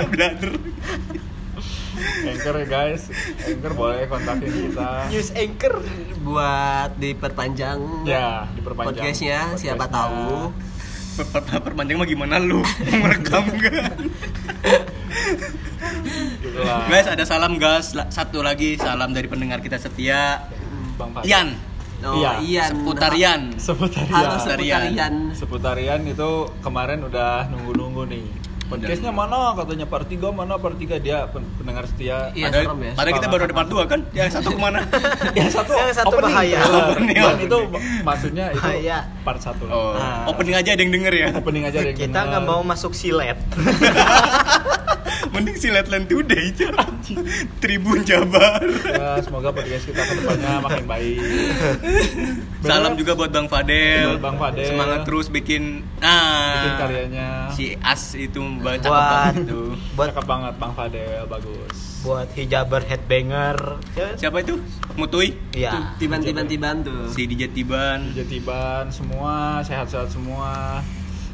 bladder. 0.07 0.53
Anchor 2.29 2.55
ya 2.57 2.67
guys. 2.67 3.11
Anchor 3.41 3.73
boleh 3.73 4.07
kontakin 4.07 4.51
kita. 4.51 4.91
News 5.09 5.31
anchor. 5.33 5.75
Buat 6.21 6.95
diperpanjang 6.97 7.79
Ya, 8.05 8.47
diperpanjang. 8.53 8.95
podcastnya, 9.01 9.39
siapa 9.55 9.87
tahu. 9.87 10.53
Per- 11.17 11.43
per- 11.43 11.63
Perpanjang 11.65 11.97
mah 11.97 12.07
gimana 12.07 12.39
lu? 12.39 12.63
Merekam 13.03 13.43
enggak? 13.49 13.91
Lah. 16.55 16.87
Guys, 16.87 17.07
ada 17.07 17.25
salam 17.25 17.57
gas. 17.57 17.91
La- 17.93 18.07
Satu 18.09 18.39
lagi 18.41 18.75
salam 18.77 19.11
dari 19.11 19.27
pendengar 19.27 19.59
kita 19.59 19.79
setia. 19.79 20.47
Bang 20.95 21.11
Pak. 21.11 21.23
Ian. 21.25 21.55
Oh, 21.99 22.15
Iya, 22.15 22.39
Ian. 22.39 22.71
Seputar 22.79 23.13
Ian. 23.15 23.43
Seputar 23.59 24.05
Halo 24.07 24.39
Ian. 24.39 24.39
seputar 24.39 24.61
Ian. 24.87 25.15
Seputar 25.35 25.77
Ian 25.83 26.03
itu 26.07 26.31
kemarin 26.63 27.03
udah 27.03 27.51
nunggu-nunggu 27.51 28.07
nih. 28.07 28.27
Podcastnya 28.69 29.09
mana 29.11 29.57
katanya 29.57 29.85
part 29.85 30.05
3 30.05 30.29
mana 30.31 30.55
part 30.55 30.77
3 30.77 31.01
dia 31.01 31.25
pen- 31.27 31.49
pendengar 31.57 31.85
setia. 31.85 32.29
Iya, 32.31 32.47
Padahal, 32.47 32.65
serem 32.69 32.81
ya. 32.81 32.93
padahal 32.93 33.15
kita 33.17 33.27
baru 33.27 33.43
ada 33.43 33.55
part 33.55 33.69
2 33.71 33.81
kan? 33.87 34.01
Yang 34.13 34.29
satu 34.31 34.49
ke 34.51 34.59
mana? 34.59 34.81
Yang 35.39 35.51
satu, 35.55 35.73
Yang 35.73 35.97
satu 35.97 36.09
opening. 36.11 36.27
bahaya. 36.29 36.59
Trailer. 36.59 36.85
Opening. 36.87 37.17
Dan 37.17 37.39
itu 37.41 37.59
maksudnya 38.03 38.45
itu 38.53 38.61
Bahaya. 38.61 38.99
part 39.25 39.41
1 39.41 39.65
lah. 39.65 39.73
Oh, 39.73 39.93
Ah. 39.95 40.29
opening 40.29 40.55
aja 40.55 40.71
ada 40.71 40.81
yang 40.81 40.93
denger 40.93 41.13
ya. 41.15 41.29
Opening 41.33 41.65
aja 41.65 41.79
ada 41.79 41.89
yang 41.89 41.99
Kita 41.99 42.13
denger. 42.15 42.29
nggak 42.29 42.45
mau 42.45 42.61
masuk 42.63 42.93
silet. 42.93 43.39
Mending 45.29 45.57
si 45.57 45.69
Letland 45.69 46.07
Today 46.07 46.51
aja. 46.51 46.69
Tribun 47.59 48.01
Jabar. 48.03 48.61
Ya, 48.85 49.21
semoga 49.21 49.49
podcast 49.51 49.85
kita 49.85 50.01
ke 50.01 50.15
depannya 50.17 50.59
makin 50.59 50.85
baik. 50.85 51.19
Salam 52.61 52.93
Bener? 52.93 52.99
juga 52.99 53.13
buat 53.15 53.31
Bang 53.31 53.47
Fadel. 53.47 54.17
Buat 54.17 54.25
Bang 54.25 54.37
Fadel. 54.37 54.67
Semangat 54.67 55.01
terus 55.05 55.27
bikin 55.29 55.85
ah 56.01 56.59
bikin 56.59 56.73
karyanya. 56.77 57.29
Si 57.51 57.65
As 57.79 58.13
itu 58.15 58.41
baca 58.59 58.85
Buat- 58.85 59.37
itu. 59.39 59.61
Buat 59.93 60.07
Cakep 60.11 60.25
banget 60.25 60.55
Bang 60.57 60.73
Fadel, 60.73 61.23
bagus. 61.27 61.77
buat 61.99 62.29
hijaber 62.31 62.83
headbanger. 62.83 63.57
Ya, 63.93 64.15
Siapa 64.15 64.39
itu? 64.39 64.55
Mutui. 64.95 65.35
Iya. 65.51 65.95
Tiban-tiban 65.97 66.47
tiban 66.47 66.77
tuh. 66.81 67.07
Si 67.09 67.27
DJ 67.27 67.51
Tiban. 67.51 68.15
Jatiban 68.15 68.87
semua 68.89 69.59
sehat-sehat 69.61 70.07
semua. 70.09 70.79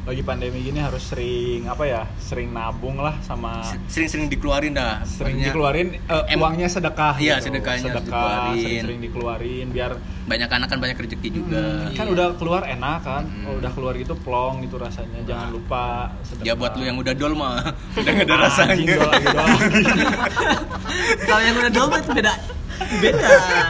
Lagi 0.05 0.21
pandemi 0.21 0.61
gini 0.61 0.77
harus 0.79 1.01
sering 1.03 1.65
apa 1.65 1.81
ya? 1.83 2.03
Sering 2.19 2.53
nabung 2.53 2.97
lah 2.99 3.17
sama 3.21 3.65
Sering-sering 3.89 4.29
dikeluarin 4.29 4.73
dah. 4.73 5.01
sering 5.03 5.33
Pokoknya 5.35 5.49
dikeluarin 5.49 5.89
eh, 5.97 6.25
Em- 6.29 6.39
uangnya 6.39 6.69
sedekah 6.69 7.17
Iya, 7.17 7.41
gitu. 7.41 7.49
sedekahnya 7.49 7.83
sedekah 7.87 8.05
dikeluarin. 8.05 8.61
sering-sering 8.61 9.01
dikeluarin 9.01 9.67
biar 9.71 9.93
Banyak 10.25 10.51
anak 10.51 10.69
kan 10.69 10.79
banyak 10.79 10.97
rezeki 10.99 11.29
juga. 11.31 11.65
kan 11.91 12.07
udah 12.07 12.27
keluar 12.35 12.63
enak 12.67 13.01
kan 13.01 13.25
Hmm. 13.25 13.57
udah 13.57 13.71
keluar 13.71 13.93
gitu 13.95 14.13
plong 14.15 14.61
gitu 14.61 14.77
rasanya 14.77 15.25
jangan 15.25 15.49
lupa 15.51 15.85
sedekah. 16.23 16.45
Ya 16.45 16.55
buat 16.55 16.73
lu 16.75 16.85
yang 16.85 16.97
udah 16.97 17.15
dol 17.15 17.33
mah 17.33 17.65
udah 17.97 18.13
gak 18.15 18.27
ada 18.27 18.37
rasanya. 18.43 18.85
dol 18.95 19.09
dol. 19.09 19.49
Kalau 21.27 21.43
yang 21.43 21.57
udah 21.57 21.73
dompet 21.73 22.05
beda. 22.11 22.33
Beda, 22.95 23.29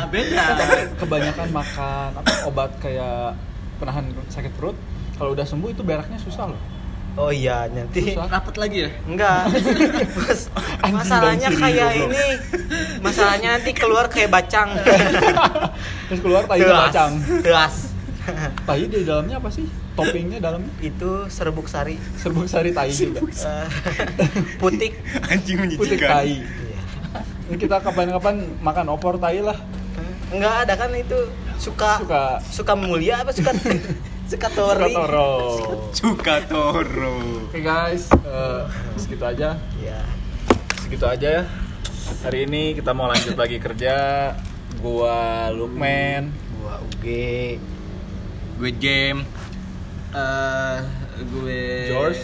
beda. 0.08 0.44
Tapi 0.56 0.78
kebanyakan 0.96 1.48
makan 1.52 2.08
apa 2.16 2.32
obat 2.44 2.70
kayak 2.80 3.38
penahan 3.76 4.02
sakit 4.28 4.50
perut 4.52 4.74
kalau 5.14 5.33
udah 5.33 5.42
sembuh 5.42 5.70
itu 5.70 5.83
beraknya 5.83 6.18
susah 6.18 6.48
loh 6.48 6.62
Oh 7.14 7.31
iya, 7.31 7.70
nanti. 7.70 8.11
Rapat 8.11 8.59
lagi 8.59 8.79
ya? 8.81 8.90
enggak. 9.07 9.46
Mas, 10.18 10.50
masalahnya 10.83 11.46
kayak 11.46 11.90
ini. 11.96 12.18
Masalahnya 12.98 13.55
nanti 13.55 13.70
keluar 13.70 14.11
kayak 14.11 14.35
bacang. 14.35 14.74
terus 16.11 16.18
keluar 16.18 16.42
tai 16.42 16.59
bacang 16.59 17.22
Teas. 17.38 17.94
tai 18.66 18.83
di 18.90 19.07
dalamnya 19.07 19.38
apa 19.38 19.46
sih 19.46 19.62
toppingnya 19.94 20.42
dalamnya 20.42 20.74
Itu 20.81 21.31
serbuk 21.31 21.70
sari. 21.70 22.03
serbuk 22.18 22.50
sari 22.50 22.74
tai 22.74 22.90
juga 22.90 23.22
Eh, 23.22 23.66
putik. 24.59 24.98
Anjing 25.22 25.55
putih 25.70 25.94
menjijikan. 25.94 26.11
tai 26.11 26.42
Iya. 26.42 26.81
ini 27.46 27.57
kita 27.57 27.79
kapan-kapan 27.79 28.42
makan 28.59 28.87
opor 28.90 29.22
tai 29.22 29.38
lah 29.38 29.55
Enggak 30.35 30.66
ada 30.66 30.74
kan 30.74 30.90
itu 30.90 31.31
suka 31.55 32.03
suka 32.03 32.22
suka 32.42 32.72
mulia 32.74 33.22
apa 33.22 33.31
suka 33.31 33.55
suka 34.24 34.48
tori. 34.48 34.80
suka 34.80 34.88
toro 34.90 35.30
Suka 35.92 36.34
Toro. 36.42 37.14
oke 37.46 37.60
guys 37.60 38.08
eh, 38.10 38.62
segitu 38.96 39.22
aja 39.22 39.56
Iya. 39.76 40.00
segitu 40.80 41.04
aja 41.04 41.28
ya 41.30 41.42
hari 42.20 42.44
ini 42.44 42.72
kita 42.72 42.92
mau 42.92 43.06
lanjut 43.06 43.34
lagi 43.34 43.56
kerja 43.58 43.96
gua 44.78 45.48
Lukman 45.50 46.32
Gua 46.56 46.80
UG. 46.82 47.04
Gue 48.54 48.70
game. 48.72 49.20
Eh, 50.10 50.78
gue 51.26 51.62
George 51.90 52.22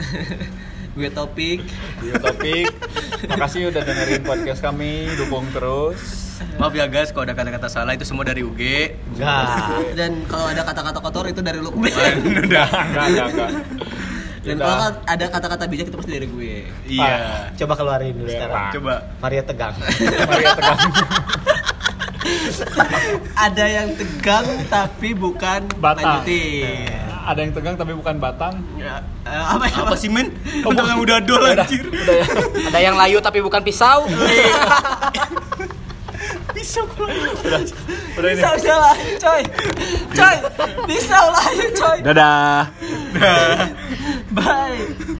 gue 0.96 1.08
topik 1.10 1.60
Dia 1.98 2.14
topik 2.16 2.70
makasih 3.26 3.68
udah 3.68 3.82
dengerin 3.82 4.22
podcast 4.22 4.62
kami 4.62 5.10
dukung 5.16 5.44
terus 5.50 6.29
Maaf 6.56 6.72
ya 6.72 6.86
guys 6.86 7.10
kalau 7.10 7.24
ada 7.24 7.34
kata-kata 7.34 7.68
salah 7.68 7.92
itu 7.92 8.04
semua 8.04 8.22
dari 8.22 8.40
UG. 8.40 8.60
Enggak. 9.14 9.44
dan 9.94 10.24
kalau 10.24 10.46
ada 10.46 10.62
kata-kata 10.62 10.98
kotor 10.98 11.24
itu 11.26 11.40
dari 11.40 11.58
lu 11.58 11.70
udah. 11.70 11.90
enggak 12.44 12.68
enggak 12.68 13.26
enggak 13.28 13.50
dan 14.40 14.56
kalau 14.56 14.88
ada 15.04 15.24
kata-kata 15.28 15.64
bijak 15.68 15.86
itu 15.86 15.96
pasti 16.00 16.12
dari 16.12 16.24
gue 16.24 16.64
Iya. 16.88 17.52
Coba 17.54 17.72
keluarin 17.76 18.16
dulu 18.16 18.24
sekarang. 18.26 18.72
Coba. 18.72 18.94
Maria 19.20 19.42
tegang. 19.44 19.74
Maria 20.30 20.50
tegang 20.56 20.78
ada 23.36 23.64
yang 23.64 23.88
tegang 23.96 24.46
tapi 24.68 25.16
bukan 25.16 25.66
batang 25.80 26.20
lanjutin 26.20 26.84
ada 27.20 27.40
yang 27.40 27.52
tegang 27.52 27.74
tapi 27.74 27.92
bukan 27.92 28.16
batang 28.16 28.54
Ya, 28.76 29.00
eh, 29.24 29.40
apa 29.40 29.64
ya 29.66 29.76
Apa 29.82 29.96
sih 29.96 30.08
men? 30.08 30.28
Udah 30.62 30.84
yang 30.84 31.00
udah 31.00 31.16
dol 31.20 31.40
udah 31.42 31.64
anjir. 31.64 31.84
udah 31.84 32.14
ya 32.14 32.26
Ada 32.70 32.78
yang 32.80 32.96
layu 32.96 33.18
tapi 33.20 33.40
bukan 33.40 33.60
pisau. 33.60 34.04
Bisa 36.54 36.80
udah 36.84 37.60
udah 38.16 38.30
ini. 38.30 38.40
Bisa 38.40 38.48
bisa 38.56 38.74
lah 38.74 38.94
coy. 39.22 39.42
Coy 40.14 40.36
bisa 40.86 41.18
lah 41.18 41.46
coy. 41.76 41.98
Dadah. 42.02 42.70
Dah. 43.14 43.68
bye 44.30 45.00